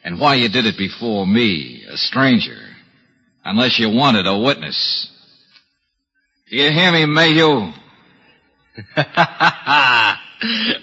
And 0.04 0.20
why 0.20 0.36
you 0.36 0.50
did 0.50 0.66
it 0.66 0.78
before 0.78 1.28
me, 1.28 1.84
a 1.90 1.98
stranger. 1.98 2.58
Unless 3.44 3.80
you 3.80 3.90
wanted 3.90 4.28
a 4.28 4.38
witness. 4.38 5.10
Do 6.50 6.58
you 6.58 6.72
hear 6.72 6.92
me, 6.92 7.06
Mayhew? 7.06 7.72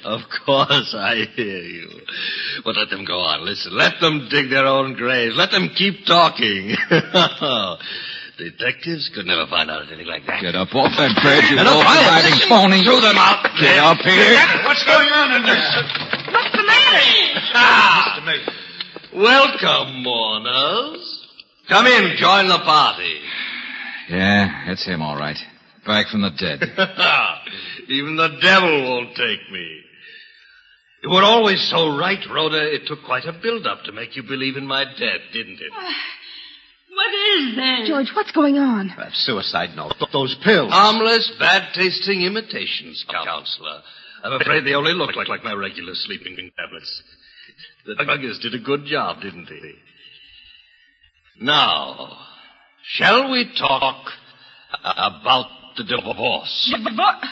of 0.05 0.21
course 0.45 0.95
I 0.97 1.27
hear 1.35 1.63
you. 1.63 1.89
But 2.65 2.77
let 2.77 2.91
them 2.91 3.05
go 3.05 3.19
on. 3.21 3.45
Listen, 3.45 3.77
let 3.77 4.01
them 4.01 4.29
dig 4.31 4.51
their 4.51 4.67
own 4.67 4.95
graves. 4.95 5.35
Let 5.37 5.51
them 5.51 5.71
keep 5.77 6.07
talking. 6.07 6.77
Detectives 8.39 9.11
could 9.15 9.27
never 9.27 9.51
find 9.51 9.69
out 9.69 9.83
anything 9.89 10.07
like 10.07 10.25
that. 10.27 10.41
Get 10.41 10.55
up 10.55 10.71
off 10.71 10.95
that 10.95 11.11
bed, 11.27 11.43
you 11.51 11.59
Enough 11.59 11.83
law-abiding 11.83 12.39
phony. 12.47 12.87
Throw 12.87 13.03
them 13.03 13.19
out. 13.19 13.43
Get 13.59 13.83
up 13.83 13.99
here. 13.99 14.39
What's 14.63 14.87
going 14.87 15.11
on 15.11 15.35
in 15.35 15.43
this? 15.43 15.67
What's 16.31 16.55
the 16.55 16.63
matter? 16.63 17.03
Ah, 17.59 18.23
welcome, 19.11 20.03
mourners. 20.05 21.03
Come 21.69 21.87
in, 21.87 22.17
join 22.17 22.47
the 22.47 22.63
party. 22.63 23.19
Yeah, 24.09 24.71
it's 24.71 24.87
him, 24.87 25.03
all 25.03 25.19
right. 25.19 25.37
Back 25.85 26.07
from 26.07 26.23
the 26.23 26.31
dead. 26.31 26.63
Even 27.89 28.15
the 28.15 28.39
devil 28.41 28.89
won't 28.89 29.17
take 29.17 29.51
me. 29.51 29.81
You 31.03 31.11
were 31.11 31.23
always 31.23 31.61
so 31.71 31.97
right, 31.97 32.19
Rhoda. 32.31 32.73
It 32.73 32.87
took 32.87 33.03
quite 33.05 33.25
a 33.25 33.33
build-up 33.33 33.85
to 33.85 33.93
make 33.93 34.15
you 34.17 34.23
believe 34.23 34.57
in 34.57 34.67
my 34.67 34.85
death, 34.85 35.23
didn't 35.33 35.61
it? 35.61 35.73
What 36.91 37.15
is 37.39 37.57
this? 37.57 37.89
George, 37.89 38.11
what's 38.15 38.33
going 38.33 38.59
on? 38.59 38.93
That 38.97 39.13
suicide 39.13 39.71
note. 39.77 39.95
Those 40.13 40.37
pills. 40.45 40.73
Harmless, 40.73 41.31
bad-tasting 41.39 42.23
imitations, 42.23 43.05
counselor. 43.11 43.83
I'm 44.25 44.41
afraid 44.41 44.65
they 44.65 44.75
only 44.75 44.95
look 44.95 45.15
like, 45.15 45.29
like 45.29 45.45
my 45.45 45.53
regular 45.53 45.93
sleeping 45.95 46.35
tablets. 46.59 47.03
The 47.87 47.95
druggist 48.05 48.43
did 48.43 48.55
a 48.55 48.59
good 48.59 48.85
job, 48.87 49.21
didn't 49.23 49.47
he? 49.47 49.75
Now, 51.41 52.17
shall 52.83 53.31
we 53.31 53.51
talk 53.59 54.05
about 54.83 55.47
the 55.77 55.85
divorce? 55.85 56.75
Divorce? 56.77 57.27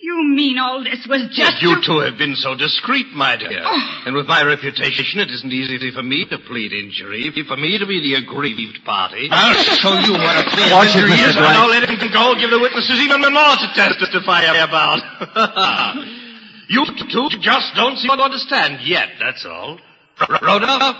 You 0.00 0.22
mean 0.22 0.58
all 0.58 0.84
this 0.84 1.04
was 1.10 1.26
just 1.34 1.60
you 1.60 1.74
to- 1.74 1.82
two 1.84 1.98
have 2.00 2.16
been 2.16 2.36
so 2.36 2.54
discreet, 2.54 3.06
my 3.14 3.36
dear. 3.36 3.60
Oh. 3.64 4.02
And 4.06 4.14
with 4.14 4.26
my 4.28 4.42
reputation, 4.44 5.18
it 5.18 5.28
isn't 5.30 5.52
easy 5.52 5.90
for 5.90 6.02
me 6.04 6.24
to 6.30 6.38
plead 6.38 6.72
injury, 6.72 7.32
for 7.46 7.56
me 7.56 7.78
to 7.78 7.86
be 7.86 7.98
the 8.00 8.14
aggrieved 8.22 8.78
party. 8.84 9.28
I'll 9.30 9.54
show 9.54 9.98
you 9.98 10.12
what 10.12 10.46
a 10.46 10.50
plea 10.50 10.66
of 10.66 10.70
Watch 10.72 10.94
it, 10.94 11.02
injury 11.02 11.10
Mr. 11.18 11.28
is. 11.30 11.34
Dwight. 11.34 11.56
I'll 11.56 11.68
let 11.68 11.82
it 11.90 12.12
go. 12.12 12.34
Give 12.38 12.50
the 12.50 12.60
witnesses 12.60 12.98
even 13.00 13.20
more 13.20 13.56
to 13.58 13.68
testify 13.74 14.42
about. 14.54 15.02
you 16.68 16.86
two 17.10 17.28
just 17.40 17.74
don't 17.74 17.96
seem 17.98 18.14
to 18.16 18.22
understand 18.22 18.86
yet, 18.86 19.08
that's 19.18 19.44
all. 19.46 19.78
R- 20.20 20.38
Rhoda, 20.42 20.94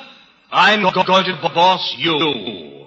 I'm 0.51 0.83
go- 0.83 1.05
going 1.07 1.25
to 1.27 1.39
divorce 1.41 1.95
you. 1.99 2.78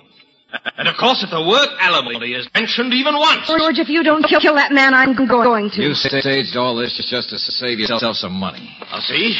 And 0.77 0.87
of 0.87 0.95
course, 0.97 1.23
if 1.23 1.29
the 1.29 1.41
word 1.47 1.69
alimony 1.79 2.33
is 2.33 2.47
mentioned 2.53 2.93
even 2.93 3.15
once. 3.15 3.45
Oh, 3.47 3.57
George, 3.57 3.79
if 3.79 3.87
you 3.89 4.03
don't 4.03 4.23
kill, 4.23 4.41
kill 4.41 4.55
that 4.55 4.71
man, 4.71 4.93
I'm 4.93 5.15
go- 5.15 5.25
going 5.27 5.69
to. 5.71 5.81
You 5.81 5.93
staged 5.93 6.57
all 6.57 6.75
this 6.75 6.93
just 7.09 7.29
to 7.29 7.37
save 7.37 7.79
yourself 7.79 8.17
some 8.17 8.33
money. 8.33 8.75
I'll 8.89 9.01
see. 9.01 9.37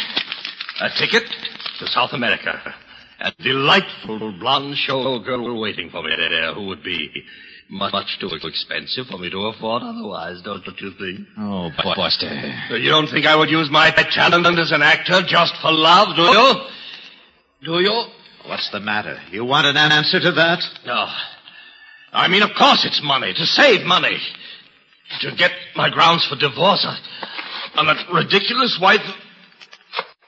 A 0.82 0.90
ticket 0.98 1.24
to 1.80 1.88
South 1.88 2.14
America. 2.14 2.62
A 3.20 3.32
delightful 3.44 4.32
blonde 4.40 4.76
showgirl 4.76 5.60
waiting 5.60 5.90
for 5.90 6.02
me 6.02 6.12
there 6.18 6.54
who 6.54 6.68
would 6.68 6.84
be 6.84 7.24
much, 7.70 7.94
much 7.94 8.18
too 8.20 8.30
expensive 8.44 9.08
for 9.08 9.18
me 9.18 9.30
to 9.30 9.38
afford 9.48 9.84
otherwise, 9.84 10.42
don't 10.44 10.66
you 10.80 10.92
think? 10.98 11.28
Oh, 11.38 11.70
Buster. 11.96 12.30
So 12.70 12.76
you 12.76 12.90
don't 12.90 13.08
think 13.08 13.26
I 13.26 13.36
would 13.36 13.50
use 13.50 13.70
my 13.72 13.92
talent 13.92 14.60
as 14.60 14.72
an 14.72 14.82
actor 14.82 15.22
just 15.28 15.54
for 15.62 15.72
love, 15.72 16.16
do 16.16 16.24
you? 16.24 16.54
Do 17.64 17.80
you? 17.82 18.04
What's 18.46 18.70
the 18.72 18.80
matter? 18.80 19.20
You 19.32 19.46
want 19.46 19.68
an 19.68 19.78
answer 19.78 20.20
to 20.20 20.32
that? 20.34 20.60
No. 20.86 21.08
I 22.12 22.28
mean, 22.28 22.44
of 22.44 22.52
course 22.58 22.86
it's 22.86 23.02
money, 23.04 23.34
to 23.34 23.46
save 23.46 23.86
money. 23.86 24.18
to 25.22 25.36
get 25.36 25.52
my 25.76 25.90
grounds 25.90 26.26
for 26.28 26.36
divorce. 26.36 26.86
I, 26.88 26.98
I'm 27.76 27.88
a 27.88 28.14
ridiculous 28.14 28.78
wife. 28.82 29.02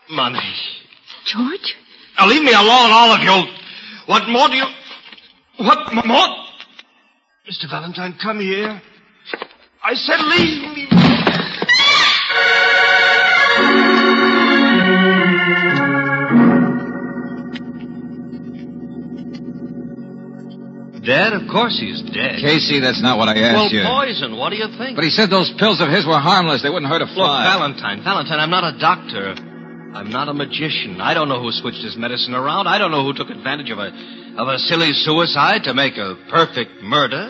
Money. 0.09 0.53
George? 1.25 1.75
Now 2.17 2.27
leave 2.27 2.43
me 2.43 2.53
alone, 2.53 2.91
all 2.91 3.11
of 3.11 3.21
you. 3.21 3.53
What 4.05 4.27
more 4.29 4.47
do 4.49 4.55
you... 4.55 4.65
What 5.57 5.93
more? 6.05 6.27
Mr. 7.49 7.69
Valentine, 7.69 8.15
come 8.21 8.39
here. 8.39 8.81
I 9.83 9.93
said 9.95 10.19
leave 10.21 10.75
me. 10.75 11.02
Dead? 21.23 21.33
Of 21.33 21.47
course 21.47 21.79
he's 21.79 22.01
dead. 22.01 22.39
Casey, 22.39 22.79
that's 22.79 23.01
not 23.01 23.17
what 23.17 23.29
I 23.29 23.39
asked 23.39 23.55
well, 23.55 23.71
you. 23.71 23.83
poison. 23.87 24.35
What 24.35 24.49
do 24.51 24.57
you 24.57 24.67
think? 24.77 24.95
But 24.95 25.05
he 25.05 25.09
said 25.09 25.29
those 25.29 25.51
pills 25.57 25.79
of 25.79 25.89
his 25.89 26.05
were 26.05 26.19
harmless. 26.19 26.61
They 26.61 26.69
wouldn't 26.69 26.91
hurt 26.91 27.01
a 27.01 27.05
Look, 27.05 27.15
fly. 27.15 27.43
Valentine, 27.45 28.03
Valentine, 28.03 28.39
I'm 28.39 28.51
not 28.51 28.63
a 28.63 28.77
doctor. 28.77 29.35
I'm 29.93 30.09
not 30.09 30.27
a 30.27 30.33
magician. 30.33 30.99
I 30.99 31.13
don't 31.13 31.29
know 31.29 31.41
who 31.41 31.51
switched 31.51 31.83
his 31.83 31.95
medicine 31.95 32.33
around. 32.33 32.67
I 32.67 32.79
don't 32.79 32.91
know 32.91 33.03
who 33.03 33.13
took 33.13 33.29
advantage 33.29 33.69
of 33.69 33.77
a 33.77 33.93
of 34.37 34.47
a 34.47 34.57
silly 34.57 34.91
suicide 34.93 35.65
to 35.65 35.73
make 35.73 35.97
a 35.97 36.17
perfect 36.29 36.81
murder. 36.81 37.29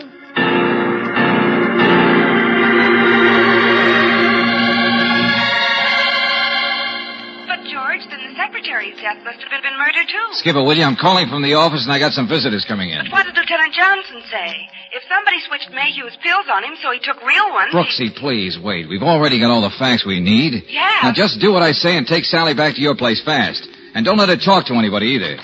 The 8.84 8.92
secretary's 8.92 9.00
death 9.00 9.24
must 9.24 9.40
have 9.40 9.62
been 9.62 9.78
murder, 9.78 10.04
too. 10.04 10.26
Skipper, 10.40 10.62
will 10.62 10.76
you? 10.76 10.84
I'm 10.84 10.96
calling 10.96 11.28
from 11.28 11.42
the 11.42 11.54
office 11.54 11.84
and 11.84 11.92
I 11.92 11.98
got 11.98 12.12
some 12.12 12.28
visitors 12.28 12.64
coming 12.68 12.90
in. 12.90 12.98
But 13.04 13.12
what 13.12 13.24
did 13.26 13.36
Lieutenant 13.36 13.72
Johnson 13.72 14.22
say? 14.30 14.68
If 14.92 15.02
somebody 15.08 15.40
switched 15.48 15.70
Mayhew's 15.72 16.16
pills 16.22 16.46
on 16.52 16.62
him 16.64 16.76
so 16.82 16.92
he 16.92 17.00
took 17.00 17.18
real 17.24 17.48
ones... 17.52 17.72
he- 17.96 18.10
please 18.14 18.58
wait. 18.60 18.88
We've 18.88 19.02
already 19.02 19.40
got 19.40 19.50
all 19.50 19.62
the 19.62 19.74
facts 19.78 20.04
we 20.06 20.20
need. 20.20 20.64
Yeah. 20.68 21.08
Now 21.08 21.12
just 21.12 21.40
do 21.40 21.52
what 21.52 21.62
I 21.62 21.72
say 21.72 21.96
and 21.96 22.06
take 22.06 22.24
Sally 22.24 22.54
back 22.54 22.74
to 22.76 22.80
your 22.80 22.94
place 22.96 23.22
fast. 23.24 23.66
And 23.94 24.04
don't 24.04 24.18
let 24.18 24.28
her 24.28 24.36
talk 24.36 24.66
to 24.66 24.74
anybody 24.74 25.16
either. 25.18 25.38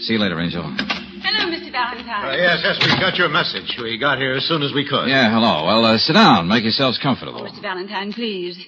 See 0.00 0.14
you 0.14 0.18
later, 0.18 0.40
Angel. 0.40 0.62
Hello, 0.62 1.48
Mr. 1.52 1.72
Valentine. 1.72 2.28
Uh, 2.28 2.36
yes, 2.36 2.60
yes, 2.62 2.76
we 2.80 2.88
got 3.00 3.16
your 3.16 3.28
message. 3.28 3.76
We 3.80 3.96
got 3.98 4.18
here 4.18 4.34
as 4.34 4.44
soon 4.44 4.62
as 4.62 4.72
we 4.74 4.86
could. 4.88 5.08
Yeah, 5.08 5.32
hello. 5.32 5.64
Well, 5.64 5.84
uh, 5.84 5.98
sit 5.98 6.12
down. 6.12 6.48
Make 6.48 6.64
yourselves 6.64 6.98
comfortable. 7.02 7.42
Mr. 7.42 7.62
Valentine, 7.62 8.12
please. 8.12 8.58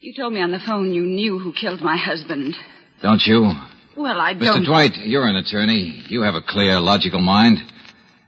You 0.00 0.14
told 0.14 0.32
me 0.32 0.40
on 0.40 0.52
the 0.52 0.60
phone 0.64 0.92
you 0.92 1.02
knew 1.02 1.38
who 1.40 1.52
killed 1.52 1.80
my 1.80 1.96
husband. 1.96 2.54
Don't 3.02 3.22
you? 3.26 3.52
Well, 3.96 4.20
I 4.20 4.34
Mr. 4.34 4.44
don't. 4.44 4.64
Dwight, 4.64 4.96
you're 4.96 5.26
an 5.26 5.36
attorney. 5.36 6.04
You 6.08 6.22
have 6.22 6.34
a 6.34 6.42
clear, 6.42 6.80
logical 6.80 7.20
mind. 7.20 7.58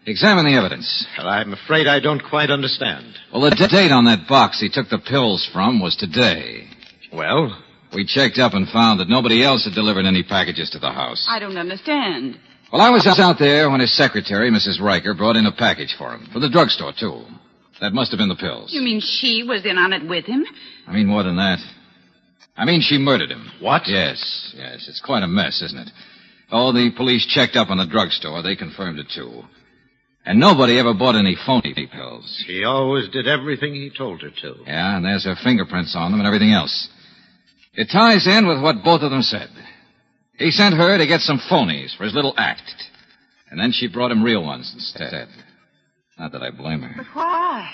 Examine 0.07 0.47
the 0.47 0.55
evidence. 0.59 1.07
Well, 1.19 1.29
I'm 1.29 1.53
afraid 1.53 1.87
I 1.87 2.01
don't 2.01 2.23
quite 2.23 2.51
understand. 2.51 3.15
Well, 3.33 3.43
the 3.43 3.51
d- 3.51 3.69
date 3.69 3.93
on 3.93 4.07
that 4.07 4.27
box 4.27 4.59
he 4.61 4.69
took 4.71 4.89
the 4.89 4.99
pills 4.99 5.49
from 5.53 5.81
was 5.81 5.95
today. 5.97 6.67
Well? 7.13 7.57
We 7.95 8.05
checked 8.07 8.39
up 8.39 8.55
and 8.55 8.69
found 8.69 9.01
that 9.01 9.09
nobody 9.09 9.45
else 9.45 9.65
had 9.65 9.75
delivered 9.75 10.07
any 10.07 10.23
packages 10.23 10.71
to 10.71 10.79
the 10.79 10.91
house. 10.91 11.27
I 11.29 11.39
don't 11.39 11.57
understand. 11.59 12.39
Well, 12.73 12.81
I 12.81 12.91
was 12.91 13.07
out 13.07 13.39
there 13.39 13.69
when 13.69 13.81
his 13.81 13.97
secretary, 13.97 14.51
Mrs. 14.51 14.81
Riker, 14.81 15.13
brought 15.15 15.37
in 15.37 15.47
a 15.47 15.53
package 15.53 15.95
for 15.99 16.13
him. 16.15 16.29
From 16.33 16.41
the 16.41 16.49
drugstore, 16.49 16.93
too. 16.99 17.25
That 17.81 17.93
must 17.93 18.11
have 18.13 18.19
been 18.19 18.29
the 18.29 18.37
pills. 18.37 18.73
You 18.73 18.81
mean 18.83 19.01
she 19.01 19.43
was 19.43 19.65
in 19.65 19.77
on 19.77 19.93
it 19.93 20.07
with 20.09 20.25
him? 20.25 20.45
I 20.87 20.93
mean 20.93 21.07
more 21.07 21.23
than 21.25 21.37
that. 21.37 21.59
I 22.61 22.66
mean 22.66 22.83
she 22.83 22.99
murdered 22.99 23.31
him. 23.31 23.51
What? 23.59 23.85
Yes, 23.87 24.53
yes. 24.55 24.87
It's 24.87 25.01
quite 25.01 25.23
a 25.23 25.27
mess, 25.27 25.62
isn't 25.62 25.79
it? 25.79 25.88
Oh, 26.53 26.73
the 26.73 26.90
police 26.94 27.27
checked 27.27 27.57
up 27.57 27.70
on 27.70 27.79
the 27.79 27.87
drugstore. 27.87 28.42
They 28.42 28.55
confirmed 28.55 28.99
it, 28.99 29.07
too. 29.14 29.44
And 30.27 30.38
nobody 30.38 30.79
ever 30.79 30.92
bought 30.92 31.16
any 31.16 31.38
phony 31.46 31.88
pills. 31.90 32.44
She 32.46 32.64
always 32.64 33.09
did 33.09 33.27
everything 33.27 33.73
he 33.73 33.88
told 33.88 34.20
her 34.20 34.29
to. 34.42 34.57
Yeah, 34.66 34.96
and 34.96 35.05
there's 35.07 35.25
her 35.25 35.37
fingerprints 35.42 35.96
on 35.96 36.11
them 36.11 36.20
and 36.20 36.27
everything 36.27 36.53
else. 36.53 36.90
It 37.73 37.88
ties 37.90 38.27
in 38.27 38.46
with 38.46 38.61
what 38.62 38.85
both 38.85 39.01
of 39.01 39.11
them 39.11 39.23
said. 39.23 39.49
He 40.37 40.51
sent 40.51 40.75
her 40.75 40.99
to 40.99 41.07
get 41.07 41.23
some 41.23 41.40
phonies 41.51 41.96
for 41.96 42.05
his 42.05 42.14
little 42.14 42.35
act. 42.37 42.75
And 43.51 43.59
then 43.59 43.73
she 43.73 43.88
brought 43.88 44.12
him 44.12 44.23
real 44.23 44.44
ones 44.44 44.70
instead. 44.75 45.29
Not 46.18 46.33
that 46.33 46.42
I 46.42 46.51
blame 46.51 46.83
her. 46.83 46.92
But 46.94 47.07
why? 47.14 47.70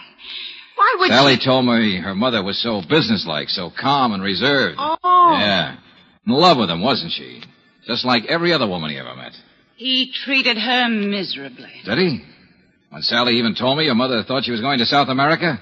Why 0.87 0.97
would 1.01 1.11
Sally 1.11 1.37
she... 1.37 1.45
told 1.45 1.67
me 1.67 1.99
her 1.99 2.15
mother 2.15 2.43
was 2.45 2.63
so 2.63 2.81
businesslike, 2.89 3.49
so 3.49 3.71
calm 3.71 4.13
and 4.13 4.23
reserved. 4.23 4.77
Oh. 4.79 4.97
Yeah. 5.33 5.77
In 6.27 6.33
love 6.33 6.59
with 6.59 6.71
him, 6.71 6.81
wasn't 6.81 7.13
she? 7.13 7.43
Just 7.87 8.05
like 8.05 8.27
every 8.27 8.53
other 8.53 8.69
woman 8.69 8.91
he 8.91 8.99
ever 8.99 9.15
met. 9.17 9.33
He 9.77 10.13
treated 10.13 10.57
her 10.57 10.89
miserably. 10.89 11.73
Did 11.85 11.99
he? 11.99 12.25
When 12.91 13.03
Sally 13.03 13.35
even 13.35 13.55
told 13.55 13.79
me 13.79 13.85
your 13.85 13.95
mother 13.95 14.23
thought 14.23 14.45
she 14.45 14.53
was 14.53 14.61
going 14.61 14.79
to 14.79 14.87
South 14.87 15.09
America? 15.09 15.61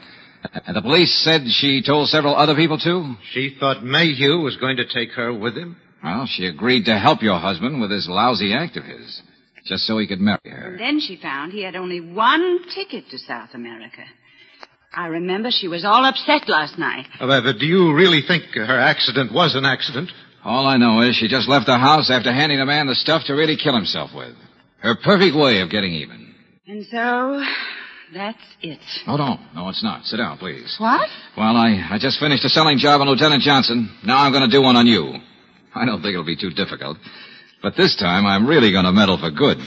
And 0.67 0.77
the 0.77 0.83
police 0.83 1.23
said 1.25 1.43
she 1.49 1.83
told 1.85 2.09
several 2.09 2.37
other 2.37 2.55
people 2.55 2.79
too? 2.79 3.15
She 3.33 3.57
thought 3.59 3.83
Mayhew 3.83 4.41
was 4.41 4.59
going 4.59 4.77
to 4.77 4.85
take 4.87 5.13
her 5.13 5.33
with 5.33 5.57
him? 5.57 5.77
Well, 6.03 6.27
she 6.27 6.47
agreed 6.47 6.85
to 6.85 6.99
help 6.99 7.23
your 7.23 7.39
husband 7.39 7.81
with 7.81 7.89
this 7.89 8.07
lousy 8.09 8.53
act 8.53 8.77
of 8.77 8.85
his. 8.85 9.23
Just 9.65 9.85
so 9.87 9.97
he 9.97 10.07
could 10.07 10.21
marry 10.21 10.39
her. 10.45 10.73
And 10.73 10.81
then 10.81 11.01
she 11.01 11.17
found 11.17 11.53
he 11.53 11.63
had 11.63 11.77
only 11.77 12.01
one 12.03 12.59
ticket 12.75 13.09
to 13.11 13.19
South 13.19 13.55
America. 13.55 14.05
I 14.97 15.07
remember 15.07 15.51
she 15.51 15.69
was 15.69 15.85
all 15.85 16.05
upset 16.05 16.49
last 16.49 16.79
night. 16.79 17.07
Uh, 17.21 17.27
but 17.27 17.59
do 17.59 17.67
you 17.67 17.95
really 17.95 18.23
think 18.27 18.45
her 18.55 18.79
accident 18.79 19.33
was 19.33 19.55
an 19.55 19.65
accident? 19.65 20.11
All 20.45 20.67
I 20.67 20.77
know 20.77 21.01
is 21.01 21.17
she 21.17 21.29
just 21.29 21.49
left 21.49 21.67
the 21.67 21.79
house 21.79 22.11
after 22.11 22.33
handing 22.33 22.59
the 22.59 22.67
man 22.67 22.87
the 22.87 22.95
stuff 22.95 23.23
to 23.27 23.33
really 23.35 23.57
kill 23.57 23.75
himself 23.75 24.11
with. 24.15 24.35
Her 24.79 24.95
perfect 25.03 25.35
way 25.35 25.61
of 25.61 25.71
getting 25.71 25.93
even. 25.95 26.35
And 26.67 26.85
so, 26.87 27.43
that's 28.13 28.39
it. 28.63 28.79
Oh, 29.07 29.17
no. 29.17 29.39
No, 29.55 29.69
it's 29.71 29.83
not. 29.83 30.05
Sit 30.05 30.19
down, 30.19 30.39
please. 30.39 30.75
What? 30.79 31.09
Well, 31.37 31.57
I, 31.57 31.89
I 31.91 31.99
just 31.99 32.21
finished 32.21 32.45
a 32.45 32.49
selling 32.51 32.79
job 32.79 33.01
on 33.01 33.09
Lieutenant 33.09 33.43
Johnson. 33.43 33.91
Now 34.05 34.19
I'm 34.19 34.33
going 34.33 34.49
to 34.49 34.55
do 34.55 34.63
one 34.63 34.77
on 34.77 34.87
you. 34.87 35.15
I 35.75 35.87
don't 35.87 36.03
think 36.03 36.13
it'll 36.13 36.25
be 36.25 36.37
too 36.37 36.51
difficult. 36.51 36.99
But 37.63 37.77
this 37.77 37.97
time 37.97 38.27
I'm 38.27 38.47
really 38.47 38.71
going 38.71 38.85
to 38.85 38.93
meddle 38.93 39.19
for 39.19 39.31
good. 39.31 39.59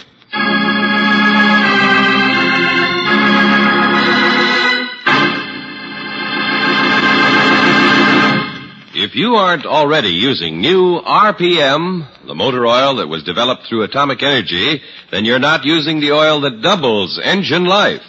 If 9.08 9.16
you 9.16 9.36
aren't 9.36 9.66
already 9.66 10.10
using 10.10 10.60
new 10.60 11.00
RPM, 11.00 12.26
the 12.28 12.36
motor 12.36 12.68
oil 12.68 12.98
that 12.98 13.08
was 13.08 13.24
developed 13.24 13.66
through 13.66 13.84
atomic 13.84 14.22
energy, 14.22 14.82
then 15.12 15.24
you're 15.24 15.40
not 15.40 15.64
using 15.64 16.02
the 16.02 16.12
oil 16.12 16.42
that 16.42 16.62
doubles 16.62 17.18
engine 17.24 17.64
life. 17.64 18.02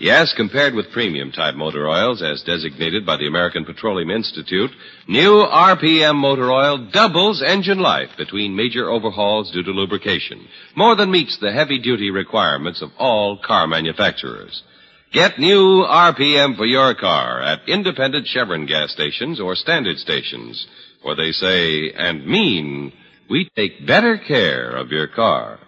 Yes, 0.00 0.34
compared 0.36 0.74
with 0.74 0.90
premium 0.90 1.30
type 1.30 1.54
motor 1.54 1.88
oils 1.88 2.22
as 2.22 2.42
designated 2.42 3.06
by 3.06 3.18
the 3.18 3.28
American 3.28 3.64
Petroleum 3.64 4.10
Institute, 4.10 4.72
new 5.06 5.46
RPM 5.46 6.16
motor 6.16 6.50
oil 6.50 6.88
doubles 6.90 7.40
engine 7.40 7.78
life 7.78 8.10
between 8.18 8.56
major 8.56 8.90
overhauls 8.90 9.52
due 9.52 9.62
to 9.62 9.70
lubrication, 9.70 10.48
more 10.74 10.96
than 10.96 11.12
meets 11.12 11.38
the 11.38 11.52
heavy 11.52 11.78
duty 11.78 12.10
requirements 12.10 12.82
of 12.82 12.90
all 12.98 13.38
car 13.38 13.68
manufacturers. 13.68 14.64
Get 15.12 15.38
new 15.38 15.84
RPM 15.84 16.56
for 16.56 16.64
your 16.64 16.94
car 16.94 17.42
at 17.42 17.68
independent 17.68 18.26
Chevron 18.26 18.64
gas 18.64 18.92
stations 18.92 19.40
or 19.40 19.54
standard 19.54 19.98
stations, 19.98 20.66
where 21.02 21.14
they 21.14 21.32
say 21.32 21.90
and 21.94 22.26
mean 22.26 22.94
we 23.28 23.50
take 23.54 23.86
better 23.86 24.16
care 24.16 24.70
of 24.70 24.90
your 24.90 25.08
car. 25.08 25.58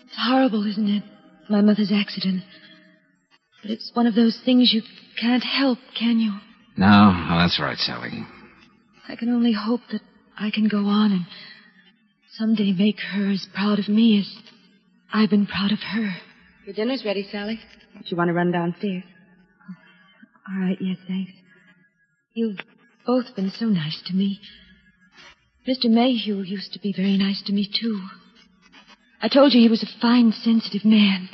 It's 0.00 0.16
horrible, 0.16 0.66
isn't 0.66 0.88
it? 0.88 1.02
My 1.50 1.60
mother's 1.60 1.92
accident. 1.92 2.44
But 3.60 3.72
it's 3.72 3.90
one 3.92 4.06
of 4.06 4.14
those 4.14 4.40
things 4.42 4.72
you 4.72 4.80
can't 5.20 5.44
help, 5.44 5.78
can 5.98 6.18
you? 6.18 6.32
No, 6.76 7.12
oh, 7.30 7.38
that's 7.38 7.60
right, 7.60 7.76
Sally. 7.76 8.26
I 9.08 9.16
can 9.16 9.28
only 9.28 9.52
hope 9.52 9.80
that 9.90 10.00
I 10.38 10.50
can 10.50 10.68
go 10.68 10.86
on 10.86 11.12
and 11.12 11.26
someday 12.34 12.72
make 12.72 12.98
her 13.12 13.30
as 13.30 13.46
proud 13.54 13.78
of 13.78 13.88
me 13.88 14.18
as 14.18 14.52
I've 15.12 15.30
been 15.30 15.46
proud 15.46 15.72
of 15.72 15.80
her. 15.80 16.14
Your 16.64 16.74
dinner's 16.74 17.04
ready, 17.04 17.28
Sally. 17.30 17.60
Do 17.94 18.04
you 18.06 18.16
want 18.16 18.28
to 18.28 18.34
run 18.34 18.52
downstairs? 18.52 19.02
All 20.48 20.60
right, 20.60 20.78
yes, 20.80 20.96
thanks. 21.06 21.32
You've 22.34 22.58
both 23.06 23.36
been 23.36 23.50
so 23.50 23.66
nice 23.66 24.00
to 24.06 24.14
me. 24.14 24.40
Mr. 25.68 25.90
Mayhew 25.90 26.42
used 26.42 26.72
to 26.72 26.80
be 26.80 26.92
very 26.96 27.18
nice 27.18 27.42
to 27.46 27.52
me, 27.52 27.68
too. 27.80 28.00
I 29.20 29.28
told 29.28 29.52
you 29.52 29.60
he 29.60 29.68
was 29.68 29.82
a 29.82 30.00
fine, 30.00 30.32
sensitive 30.32 30.84
man. 30.84 31.28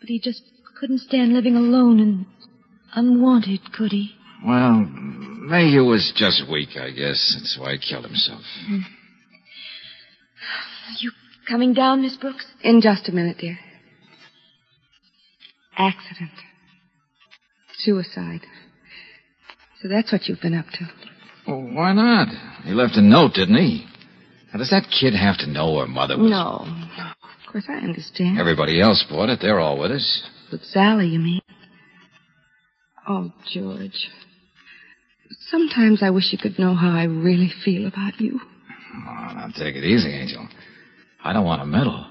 But 0.00 0.08
he 0.08 0.18
just 0.18 0.42
couldn't 0.80 1.00
stand 1.00 1.32
living 1.34 1.56
alone 1.56 2.00
and 2.00 2.26
unwanted, 2.94 3.72
could 3.72 3.92
he? 3.92 4.12
Well, 4.44 4.74
Mayhew 4.80 5.84
was 5.84 6.12
just 6.14 6.44
weak, 6.50 6.70
I 6.76 6.90
guess. 6.90 7.36
That's 7.38 7.58
why 7.58 7.72
he 7.72 7.78
killed 7.78 8.04
himself. 8.04 8.42
Hmm. 8.66 8.80
You 11.00 11.10
coming 11.48 11.74
down, 11.74 12.02
Miss 12.02 12.16
Brooks? 12.16 12.46
In 12.62 12.80
just 12.80 13.08
a 13.08 13.12
minute, 13.12 13.38
dear. 13.38 13.58
Accident. 15.76 16.30
Suicide. 17.78 18.40
So 19.82 19.88
that's 19.88 20.12
what 20.12 20.26
you've 20.26 20.40
been 20.40 20.54
up 20.54 20.66
to. 20.74 20.88
Well, 21.46 21.62
why 21.72 21.92
not? 21.92 22.28
He 22.64 22.72
left 22.72 22.96
a 22.96 23.02
note, 23.02 23.34
didn't 23.34 23.56
he? 23.56 23.86
Now, 24.52 24.58
does 24.58 24.70
that 24.70 24.88
kid 25.00 25.14
have 25.14 25.38
to 25.38 25.46
know 25.46 25.78
her 25.78 25.86
mother 25.86 26.16
was... 26.18 26.30
No. 26.30 26.66
Of 26.66 27.52
course, 27.52 27.64
I 27.68 27.74
understand. 27.84 28.38
Everybody 28.38 28.80
else 28.80 29.04
bought 29.08 29.28
it. 29.28 29.38
They're 29.40 29.60
all 29.60 29.78
with 29.78 29.92
us. 29.92 30.22
But 30.50 30.60
Sally, 30.62 31.06
you 31.06 31.18
mean? 31.18 31.40
Oh, 33.18 33.32
George. 33.52 34.08
Sometimes 35.50 36.04
I 36.04 36.10
wish 36.10 36.28
you 36.30 36.38
could 36.38 36.56
know 36.56 36.76
how 36.76 36.90
I 36.90 37.02
really 37.02 37.50
feel 37.64 37.86
about 37.88 38.20
you. 38.20 38.40
Oh, 38.94 39.32
now 39.34 39.48
take 39.56 39.74
it 39.74 39.82
easy, 39.82 40.08
Angel. 40.08 40.46
I 41.24 41.32
don't 41.32 41.44
want 41.44 41.60
to 41.62 41.66
meddle. 41.66 42.07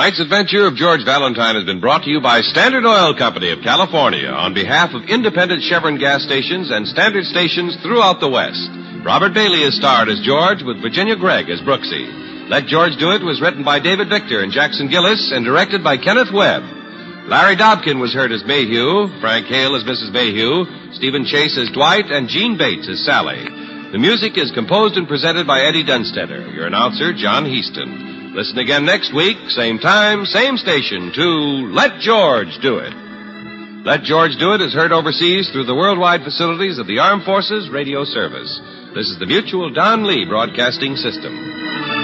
Tonight's 0.00 0.18
adventure 0.18 0.66
of 0.66 0.76
George 0.80 1.04
Valentine 1.04 1.56
has 1.56 1.68
been 1.68 1.78
brought 1.78 2.04
to 2.04 2.10
you 2.10 2.22
by 2.22 2.40
Standard 2.40 2.88
Oil 2.88 3.12
Company 3.12 3.52
of 3.52 3.60
California 3.60 4.32
on 4.32 4.54
behalf 4.54 4.94
of 4.94 5.04
independent 5.04 5.62
Chevron 5.62 5.98
gas 5.98 6.24
stations 6.24 6.70
and 6.70 6.88
standard 6.88 7.28
stations 7.28 7.76
throughout 7.82 8.18
the 8.18 8.32
West. 8.32 8.64
Robert 9.04 9.34
Bailey 9.34 9.60
is 9.60 9.76
starred 9.76 10.08
as 10.08 10.24
George 10.24 10.64
with 10.64 10.80
Virginia 10.80 11.16
Gregg 11.16 11.50
as 11.50 11.60
Brooksie. 11.60 12.48
Let 12.48 12.64
George 12.64 12.96
Do 12.96 13.12
It 13.12 13.20
was 13.20 13.42
written 13.42 13.62
by 13.62 13.78
David 13.78 14.08
Victor 14.08 14.40
and 14.40 14.50
Jackson 14.50 14.88
Gillis 14.88 15.32
and 15.36 15.44
directed 15.44 15.84
by 15.84 15.98
Kenneth 15.98 16.32
Webb. 16.32 16.64
Larry 17.28 17.60
Dobkin 17.60 18.00
was 18.00 18.14
heard 18.14 18.32
as 18.32 18.42
Mayhew, 18.48 19.20
Frank 19.20 19.52
Hale 19.52 19.76
as 19.76 19.84
Mrs. 19.84 20.16
Mayhew, 20.16 20.64
Stephen 20.96 21.26
Chase 21.26 21.60
as 21.60 21.68
Dwight, 21.76 22.08
and 22.08 22.26
Jeanne 22.26 22.56
Bates 22.56 22.88
as 22.88 23.04
Sally. 23.04 23.44
The 23.92 24.00
music 24.00 24.38
is 24.38 24.50
composed 24.52 24.96
and 24.96 25.06
presented 25.06 25.46
by 25.46 25.60
Eddie 25.60 25.84
Dunstedter. 25.84 26.54
Your 26.56 26.64
announcer, 26.64 27.12
John 27.12 27.44
Heaston. 27.44 27.89
Listen 28.32 28.58
again 28.58 28.84
next 28.84 29.12
week, 29.12 29.36
same 29.48 29.80
time, 29.80 30.24
same 30.24 30.56
station, 30.56 31.10
to 31.12 31.72
Let 31.74 31.98
George 31.98 32.58
Do 32.62 32.78
It. 32.78 32.94
Let 33.84 34.04
George 34.04 34.36
Do 34.38 34.54
It 34.54 34.60
is 34.60 34.72
heard 34.72 34.92
overseas 34.92 35.50
through 35.50 35.64
the 35.64 35.74
worldwide 35.74 36.22
facilities 36.22 36.78
of 36.78 36.86
the 36.86 37.00
Armed 37.00 37.24
Forces 37.24 37.68
Radio 37.70 38.04
Service. 38.04 38.60
This 38.94 39.10
is 39.10 39.18
the 39.18 39.26
Mutual 39.26 39.72
Don 39.72 40.06
Lee 40.06 40.26
Broadcasting 40.26 40.94
System. 40.94 41.99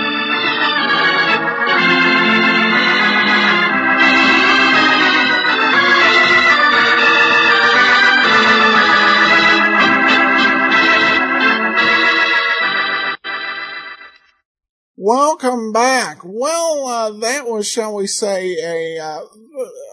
Welcome 15.08 15.70
back. 15.70 16.18
Well, 16.24 16.88
uh, 16.88 17.10
that 17.20 17.46
was, 17.46 17.68
shall 17.68 17.94
we 17.94 18.08
say, 18.08 18.56
a, 18.56 19.00
uh, 19.00 19.20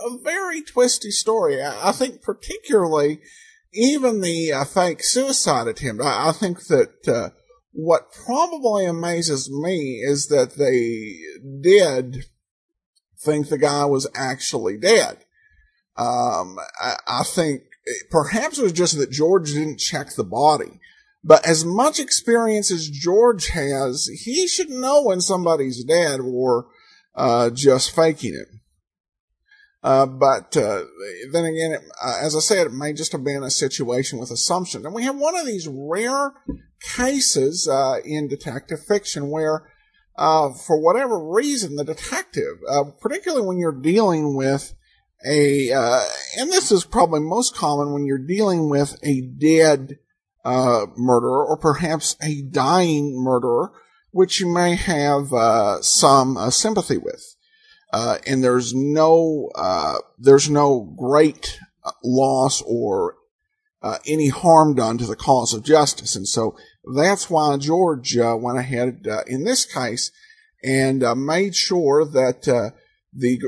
a 0.07 0.17
very 0.23 0.63
twisty 0.63 1.11
story. 1.11 1.63
I 1.63 1.91
think 1.91 2.23
particularly 2.23 3.19
even 3.71 4.21
the 4.21 4.51
uh, 4.51 4.65
fake 4.65 5.03
suicide 5.03 5.67
attempt. 5.67 6.01
I, 6.01 6.29
I 6.29 6.31
think 6.31 6.65
that 6.65 7.07
uh, 7.07 7.29
what 7.73 8.11
probably 8.25 8.85
amazes 8.85 9.51
me 9.51 10.01
is 10.03 10.29
that 10.29 10.55
they 10.57 11.19
did 11.61 12.25
think 13.19 13.49
the 13.49 13.59
guy 13.59 13.85
was 13.85 14.09
actually 14.15 14.79
dead. 14.79 15.17
Um, 15.95 16.57
I, 16.81 16.95
I 17.05 17.23
think 17.23 17.61
perhaps 18.09 18.57
it 18.57 18.63
was 18.63 18.73
just 18.73 18.97
that 18.97 19.11
George 19.11 19.53
didn't 19.53 19.77
check 19.77 20.15
the 20.15 20.23
body. 20.23 20.79
But 21.23 21.47
as 21.47 21.63
much 21.63 21.99
experience 21.99 22.69
as 22.69 22.89
George 22.89 23.47
has, 23.49 24.07
he 24.07 24.47
should 24.47 24.69
know 24.69 25.03
when 25.03 25.21
somebody's 25.21 25.83
dead 25.83 26.19
or 26.19 26.67
uh, 27.15 27.49
just 27.49 27.95
faking 27.95 28.35
it. 28.35 28.47
Uh, 29.81 30.05
but 30.05 30.55
uh, 30.55 30.83
then 31.31 31.45
again, 31.45 31.73
it, 31.73 31.81
uh, 32.01 32.17
as 32.21 32.35
I 32.35 32.39
said, 32.39 32.67
it 32.67 32.73
may 32.73 32.93
just 32.93 33.11
have 33.11 33.23
been 33.23 33.43
a 33.43 33.49
situation 33.49 34.17
with 34.17 34.31
assumption. 34.31 34.85
And 34.85 34.95
we 34.95 35.03
have 35.03 35.17
one 35.17 35.37
of 35.37 35.45
these 35.45 35.67
rare 35.67 36.33
cases 36.81 37.67
uh, 37.67 37.99
in 38.03 38.27
detective 38.27 38.85
fiction 38.85 39.29
where, 39.29 39.69
uh, 40.17 40.51
for 40.53 40.79
whatever 40.81 41.31
reason, 41.33 41.75
the 41.75 41.83
detective, 41.83 42.59
particularly 43.01 43.45
when 43.45 43.57
you're 43.57 43.81
dealing 43.81 44.35
with 44.35 44.73
a, 45.25 45.71
and 46.37 46.49
this 46.49 46.71
is 46.71 46.85
probably 46.85 47.19
most 47.19 47.55
common 47.55 47.93
when 47.93 48.05
you're 48.05 48.17
dealing 48.17 48.69
with 48.69 48.97
a 49.03 49.21
dead 49.21 49.97
uh, 50.43 50.87
murderer 50.97 51.45
or 51.45 51.57
perhaps 51.57 52.15
a 52.21 52.41
dying 52.41 53.15
murderer, 53.15 53.71
which 54.11 54.39
you 54.39 54.47
may 54.47 54.75
have 54.75 55.33
uh, 55.33 55.81
some 55.81 56.37
uh, 56.37 56.49
sympathy 56.49 56.97
with. 56.97 57.35
Uh, 57.91 58.17
and 58.25 58.43
there's 58.43 58.73
no 58.73 59.49
uh, 59.55 59.97
there's 60.17 60.49
no 60.49 60.81
great 60.97 61.59
uh, 61.83 61.91
loss 62.03 62.61
or 62.63 63.15
any 64.07 64.29
harm 64.29 64.73
done 64.73 64.97
to 64.97 65.05
the 65.05 65.15
cause 65.15 65.53
of 65.53 65.61
justice, 65.61 66.15
and 66.15 66.25
so 66.25 66.55
that's 66.95 67.29
why 67.29 67.57
George 67.57 68.17
went 68.17 68.57
ahead 68.57 69.05
in 69.27 69.43
this 69.43 69.65
case 69.65 70.09
and 70.63 71.03
made 71.17 71.53
sure 71.53 72.05
that 72.05 72.43
the 73.11 73.41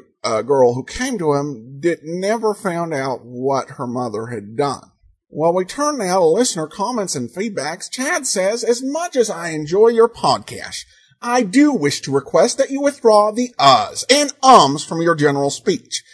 girl 0.46 0.74
who 0.74 0.84
came 0.84 1.18
to 1.18 1.34
him 1.34 1.80
did 1.80 2.00
never 2.04 2.54
found 2.54 2.94
out 2.94 3.22
what 3.24 3.70
her 3.72 3.88
mother 3.88 4.26
had 4.26 4.58
done. 4.58 4.92
Well, 5.38 5.54
we 5.54 5.66
turn 5.66 5.98
now 5.98 6.20
to 6.20 6.26
listener 6.28 6.66
comments 6.66 7.14
and 7.14 7.30
feedbacks. 7.30 7.92
Chad 7.92 8.26
says, 8.26 8.64
as 8.64 8.82
much 8.82 9.18
as 9.18 9.30
I 9.30 9.50
enjoy 9.50 9.90
your 9.90 10.08
podcast, 10.08 10.86
I 11.22 11.42
do 11.44 11.74
wish 11.74 12.00
to 12.04 12.14
request 12.14 12.58
that 12.58 12.72
you 12.72 12.80
withdraw 12.80 13.32
the 13.32 13.54
uhs 13.60 14.06
and 14.10 14.32
ums 14.42 14.86
from 14.86 15.02
your 15.02 15.14
general 15.14 15.50
speech, 15.50 16.06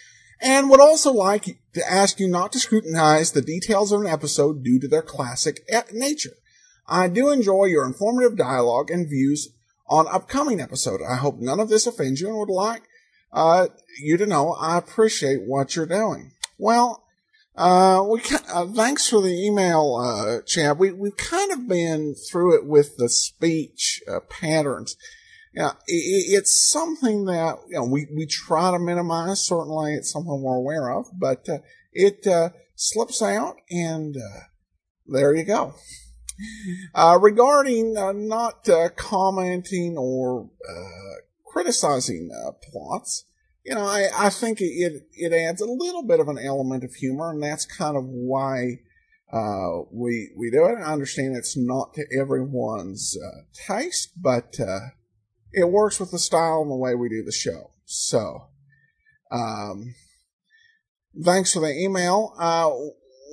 and 0.41 0.71
would 0.71 0.79
also 0.79 1.13
like 1.13 1.59
to 1.73 1.87
ask 1.87 2.19
you 2.19 2.27
not 2.27 2.51
to 2.53 2.59
scrutinize 2.59 3.31
the 3.31 3.43
details 3.43 3.91
of 3.91 4.01
an 4.01 4.07
episode 4.07 4.63
due 4.63 4.79
to 4.79 4.87
their 4.87 5.03
classic 5.03 5.69
nature. 5.93 6.33
I 6.87 7.07
do 7.07 7.29
enjoy 7.29 7.65
your 7.65 7.85
informative 7.85 8.35
dialogue 8.35 8.89
and 8.89 9.07
views 9.07 9.49
on 9.87 10.07
upcoming 10.07 10.59
episodes. 10.59 11.03
I 11.07 11.17
hope 11.17 11.37
none 11.37 11.59
of 11.59 11.69
this 11.69 11.85
offends 11.85 12.21
you 12.21 12.29
and 12.29 12.37
would 12.39 12.49
like 12.49 12.81
uh, 13.31 13.67
you 14.01 14.17
to 14.17 14.25
know 14.25 14.53
I 14.53 14.79
appreciate 14.79 15.43
what 15.45 15.75
you're 15.75 15.85
doing. 15.85 16.31
Well, 16.57 17.00
uh, 17.55 18.03
we 18.07 18.21
uh, 18.53 18.65
thanks 18.67 19.09
for 19.09 19.21
the 19.21 19.45
email, 19.45 19.95
uh, 19.95 20.41
Chad. 20.45 20.79
We 20.79 20.91
we've 20.93 21.17
kind 21.17 21.51
of 21.51 21.67
been 21.67 22.15
through 22.15 22.57
it 22.57 22.65
with 22.65 22.95
the 22.97 23.09
speech 23.09 24.01
uh, 24.09 24.21
patterns. 24.29 24.95
Yeah, 25.53 25.71
it, 25.85 26.33
it's 26.33 26.69
something 26.69 27.25
that 27.25 27.57
you 27.67 27.77
know 27.77 27.85
we 27.85 28.07
we 28.15 28.25
try 28.25 28.71
to 28.71 28.79
minimize. 28.79 29.41
Certainly, 29.41 29.95
it's 29.95 30.11
something 30.11 30.41
we're 30.41 30.55
aware 30.55 30.91
of, 30.91 31.07
but 31.19 31.47
uh, 31.49 31.57
it 31.91 32.25
uh, 32.25 32.49
slips 32.75 33.21
out, 33.21 33.57
and 33.69 34.15
there 35.05 35.35
you 35.35 35.43
go. 35.43 35.75
regarding 36.95 37.95
not 38.27 38.67
commenting 38.95 39.97
or 39.97 40.49
criticizing 41.45 42.31
plots 42.71 43.25
you 43.63 43.75
know, 43.75 43.85
I, 43.85 44.09
I 44.15 44.29
think 44.29 44.59
it, 44.59 45.07
it 45.13 45.33
adds 45.33 45.61
a 45.61 45.65
little 45.65 46.03
bit 46.03 46.19
of 46.19 46.27
an 46.27 46.39
element 46.39 46.83
of 46.83 46.95
humor, 46.95 47.31
and 47.31 47.43
that's 47.43 47.65
kind 47.65 47.95
of 47.95 48.03
why 48.05 48.79
uh, 49.31 49.83
we 49.91 50.31
we 50.35 50.49
do 50.49 50.65
it. 50.65 50.77
I 50.79 50.91
understand 50.91 51.35
it's 51.35 51.55
not 51.55 51.93
to 51.93 52.05
everyone's 52.17 53.17
uh, 53.17 53.41
taste, 53.67 54.11
but 54.19 54.59
uh, 54.59 54.79
it 55.51 55.69
works 55.69 55.99
with 55.99 56.11
the 56.11 56.19
style 56.19 56.61
and 56.63 56.71
the 56.71 56.75
way 56.75 56.95
we 56.95 57.09
do 57.09 57.23
the 57.23 57.31
show. 57.31 57.71
So, 57.85 58.47
um, 59.31 59.93
thanks 61.23 61.53
for 61.53 61.59
the 61.59 61.71
email. 61.71 62.33
Uh, 62.37 62.71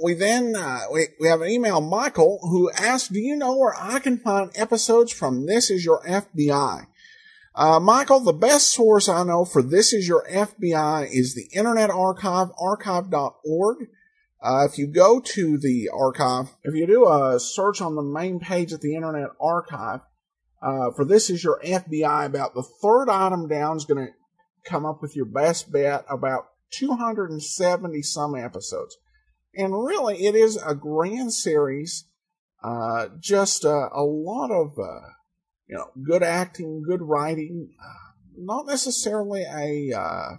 we 0.03 0.15
then 0.15 0.55
uh, 0.55 0.83
we 0.93 1.07
we 1.19 1.29
have 1.29 1.41
an 1.41 1.49
email, 1.51 1.81
Michael, 1.81 2.39
who 2.43 2.71
asked, 2.73 3.13
"Do 3.13 3.19
you 3.21 3.35
know 3.35 3.57
where 3.57 3.75
I 3.77 3.99
can 3.99 4.19
find 4.19 4.51
episodes 4.55 5.13
from 5.13 5.47
This 5.47 5.71
Is 5.71 5.87
Your 5.87 6.03
FBI?" 6.07 6.87
Uh, 7.59 7.81
Michael, 7.81 8.21
the 8.21 8.33
best 8.33 8.71
source 8.71 9.09
I 9.09 9.25
know 9.25 9.45
for 9.45 9.63
This 9.63 9.93
Is 9.93 10.07
Your 10.07 10.25
FBI 10.31 11.09
is 11.11 11.35
the 11.35 11.49
Internet 11.53 11.91
Archive, 11.91 12.51
archive.org. 12.57 13.89
Uh, 14.41 14.69
if 14.71 14.79
you 14.79 14.87
go 14.87 15.19
to 15.19 15.59
the 15.59 15.91
archive, 15.93 16.51
if 16.63 16.77
you 16.77 16.87
do 16.87 17.09
a 17.09 17.41
search 17.41 17.81
on 17.81 17.97
the 17.97 18.03
main 18.03 18.39
page 18.39 18.73
at 18.73 18.81
the 18.81 18.95
Internet 18.95 19.31
Archive, 19.41 20.03
uh, 20.63 20.93
for 20.93 21.05
This 21.05 21.31
Is 21.31 21.43
Your 21.43 21.61
FBI, 21.65 22.27
about 22.27 22.55
the 22.55 22.63
third 22.63 23.09
item 23.09 23.49
down 23.49 23.77
is 23.77 23.85
going 23.85 24.07
to 24.07 24.13
come 24.65 24.87
up 24.87 25.03
with 25.03 25.17
your 25.17 25.27
best 25.27 25.73
bet 25.73 26.05
about 26.09 26.51
270 26.71 28.03
some 28.03 28.37
episodes. 28.37 28.99
And 29.53 29.73
really, 29.73 30.27
it 30.27 30.37
is 30.37 30.57
a 30.65 30.77
grand 30.77 31.33
series, 31.33 32.05
uh, 32.63 33.09
just 33.19 33.65
a 33.65 33.91
lot 33.97 34.53
of 34.53 34.79
uh, 34.79 35.09
you 35.69 35.77
know, 35.77 35.91
good 36.03 36.23
acting, 36.23 36.83
good 36.83 37.03
writing, 37.03 37.71
uh, 37.83 38.13
not 38.37 38.67
necessarily 38.67 39.43
a 39.43 39.97
uh, 39.97 40.37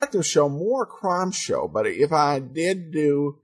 detective 0.00 0.26
show, 0.26 0.48
more 0.48 0.82
a 0.82 0.86
crime 0.86 1.30
show. 1.30 1.68
But 1.68 1.86
if 1.86 2.12
I 2.12 2.40
did 2.40 2.90
do, 2.92 3.38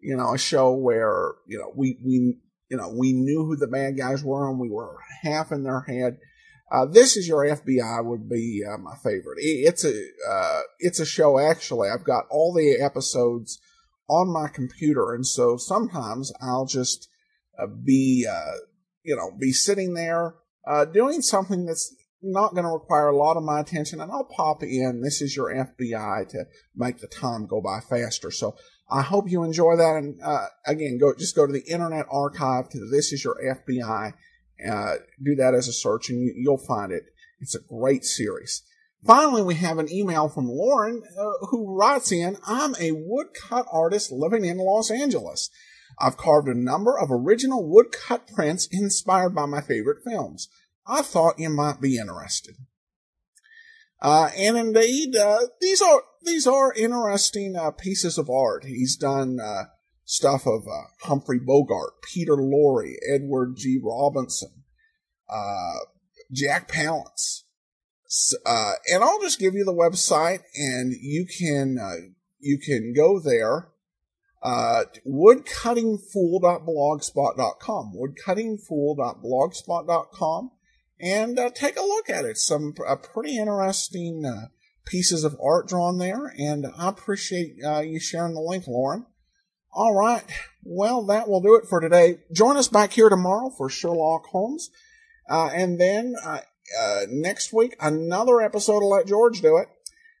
you 0.00 0.16
know, 0.16 0.34
a 0.34 0.38
show 0.38 0.72
where 0.72 1.32
you 1.46 1.58
know 1.58 1.72
we 1.74 1.98
we 2.04 2.38
you 2.70 2.76
know 2.76 2.94
we 2.96 3.12
knew 3.12 3.44
who 3.44 3.56
the 3.56 3.66
bad 3.66 3.96
guys 3.96 4.22
were 4.22 4.48
and 4.48 4.60
we 4.60 4.70
were 4.70 4.96
half 5.22 5.52
in 5.52 5.64
their 5.64 5.80
head, 5.80 6.18
Uh, 6.70 6.84
this 6.84 7.16
is 7.16 7.28
your 7.28 7.44
FBI 7.44 8.04
would 8.04 8.28
be 8.28 8.62
uh, 8.66 8.76
my 8.78 8.94
favorite. 8.96 9.38
It's 9.38 9.84
a 9.84 9.94
uh, 10.28 10.60
it's 10.80 11.00
a 11.00 11.06
show 11.06 11.38
actually. 11.38 11.88
I've 11.88 12.04
got 12.04 12.24
all 12.30 12.52
the 12.52 12.82
episodes 12.82 13.60
on 14.08 14.32
my 14.32 14.48
computer, 14.48 15.14
and 15.14 15.24
so 15.26 15.56
sometimes 15.56 16.32
I'll 16.40 16.66
just 16.66 17.08
uh, 17.58 17.66
be 17.66 18.26
uh, 18.28 18.58
you 19.04 19.14
know 19.16 19.30
be 19.38 19.52
sitting 19.52 19.94
there 19.94 20.34
uh, 20.66 20.84
doing 20.84 21.22
something 21.22 21.66
that's 21.66 21.94
not 22.22 22.54
going 22.54 22.64
to 22.64 22.70
require 22.70 23.08
a 23.08 23.16
lot 23.16 23.36
of 23.36 23.42
my 23.42 23.60
attention, 23.60 24.00
and 24.00 24.10
I'll 24.10 24.24
pop 24.24 24.62
in. 24.62 25.00
This 25.02 25.20
is 25.20 25.36
your 25.36 25.54
FBI 25.54 26.28
to 26.30 26.46
make 26.74 26.98
the 26.98 27.06
time 27.06 27.46
go 27.46 27.60
by 27.60 27.80
faster. 27.80 28.30
So 28.30 28.56
I 28.90 29.02
hope 29.02 29.30
you 29.30 29.44
enjoy 29.44 29.76
that. 29.76 29.96
And 29.96 30.18
again, 30.66 30.98
go 30.98 31.14
just 31.14 31.36
go 31.36 31.46
to 31.46 31.52
the 31.52 31.64
Internet 31.70 32.06
Archive 32.10 32.68
to 32.70 32.88
This 32.90 33.12
Is 33.12 33.22
Your 33.22 33.36
FBI 33.36 34.14
uh, 34.64 34.94
do 35.22 35.34
that 35.36 35.54
as 35.54 35.68
a 35.68 35.72
search 35.72 36.08
and 36.08 36.20
you, 36.20 36.50
will 36.50 36.58
find 36.58 36.92
it. 36.92 37.04
It's 37.40 37.54
a 37.54 37.60
great 37.60 38.04
series. 38.04 38.62
Finally, 39.04 39.42
we 39.42 39.54
have 39.56 39.78
an 39.78 39.92
email 39.92 40.28
from 40.28 40.48
Lauren 40.48 41.02
uh, 41.18 41.46
who 41.48 41.76
writes 41.76 42.10
in, 42.10 42.38
I'm 42.46 42.74
a 42.80 42.92
woodcut 42.92 43.66
artist 43.70 44.10
living 44.10 44.44
in 44.44 44.58
Los 44.58 44.90
Angeles. 44.90 45.50
I've 45.98 46.16
carved 46.16 46.48
a 46.48 46.54
number 46.54 46.98
of 46.98 47.10
original 47.10 47.66
woodcut 47.66 48.28
prints 48.28 48.68
inspired 48.70 49.34
by 49.34 49.46
my 49.46 49.60
favorite 49.60 50.04
films. 50.04 50.48
I 50.86 51.02
thought 51.02 51.38
you 51.38 51.50
might 51.50 51.80
be 51.80 51.96
interested. 51.96 52.56
Uh, 54.00 54.30
and 54.36 54.56
indeed, 54.56 55.16
uh, 55.16 55.40
these 55.60 55.80
are, 55.80 56.02
these 56.22 56.46
are 56.46 56.72
interesting, 56.74 57.56
uh, 57.56 57.70
pieces 57.70 58.18
of 58.18 58.28
art. 58.28 58.64
He's 58.64 58.96
done, 58.96 59.38
uh, 59.40 59.64
stuff 60.04 60.46
of 60.46 60.62
uh, 60.68 60.88
Humphrey 61.02 61.38
Bogart, 61.38 61.94
Peter 62.02 62.36
Lorre, 62.36 62.94
Edward 63.12 63.54
G. 63.56 63.80
Robinson, 63.82 64.64
uh, 65.28 65.78
Jack 66.32 66.68
Palance. 66.68 67.42
Uh, 68.44 68.72
and 68.92 69.02
I'll 69.02 69.20
just 69.20 69.40
give 69.40 69.54
you 69.54 69.64
the 69.64 69.72
website 69.72 70.42
and 70.54 70.92
you 70.92 71.26
can, 71.26 71.76
uh, 71.82 72.12
you 72.38 72.58
can 72.58 72.92
go 72.94 73.18
there. 73.18 73.68
Uh, 74.46 74.84
woodcuttingfool.blogspot.com, 75.04 77.92
woodcuttingfool.blogspot.com, 77.96 80.50
and 81.00 81.36
uh, 81.36 81.50
take 81.52 81.76
a 81.76 81.82
look 81.82 82.08
at 82.08 82.24
it. 82.24 82.38
Some 82.38 82.72
uh, 82.86 82.94
pretty 82.94 83.38
interesting 83.38 84.24
uh, 84.24 84.46
pieces 84.84 85.24
of 85.24 85.36
art 85.42 85.66
drawn 85.66 85.98
there, 85.98 86.32
and 86.38 86.64
I 86.78 86.90
appreciate 86.90 87.56
uh, 87.64 87.80
you 87.80 87.98
sharing 87.98 88.34
the 88.34 88.40
link, 88.40 88.68
Lauren. 88.68 89.06
All 89.72 89.96
right. 89.96 90.22
Well, 90.62 91.04
that 91.06 91.28
will 91.28 91.40
do 91.40 91.56
it 91.56 91.66
for 91.68 91.80
today. 91.80 92.18
Join 92.32 92.56
us 92.56 92.68
back 92.68 92.92
here 92.92 93.08
tomorrow 93.08 93.50
for 93.50 93.68
Sherlock 93.68 94.26
Holmes. 94.26 94.70
Uh, 95.28 95.50
and 95.52 95.80
then 95.80 96.14
next 97.08 97.52
week, 97.52 97.74
another 97.80 98.40
episode 98.40 98.76
of 98.76 98.84
Let 98.84 99.08
George 99.08 99.40
Do 99.40 99.56
It. 99.56 99.66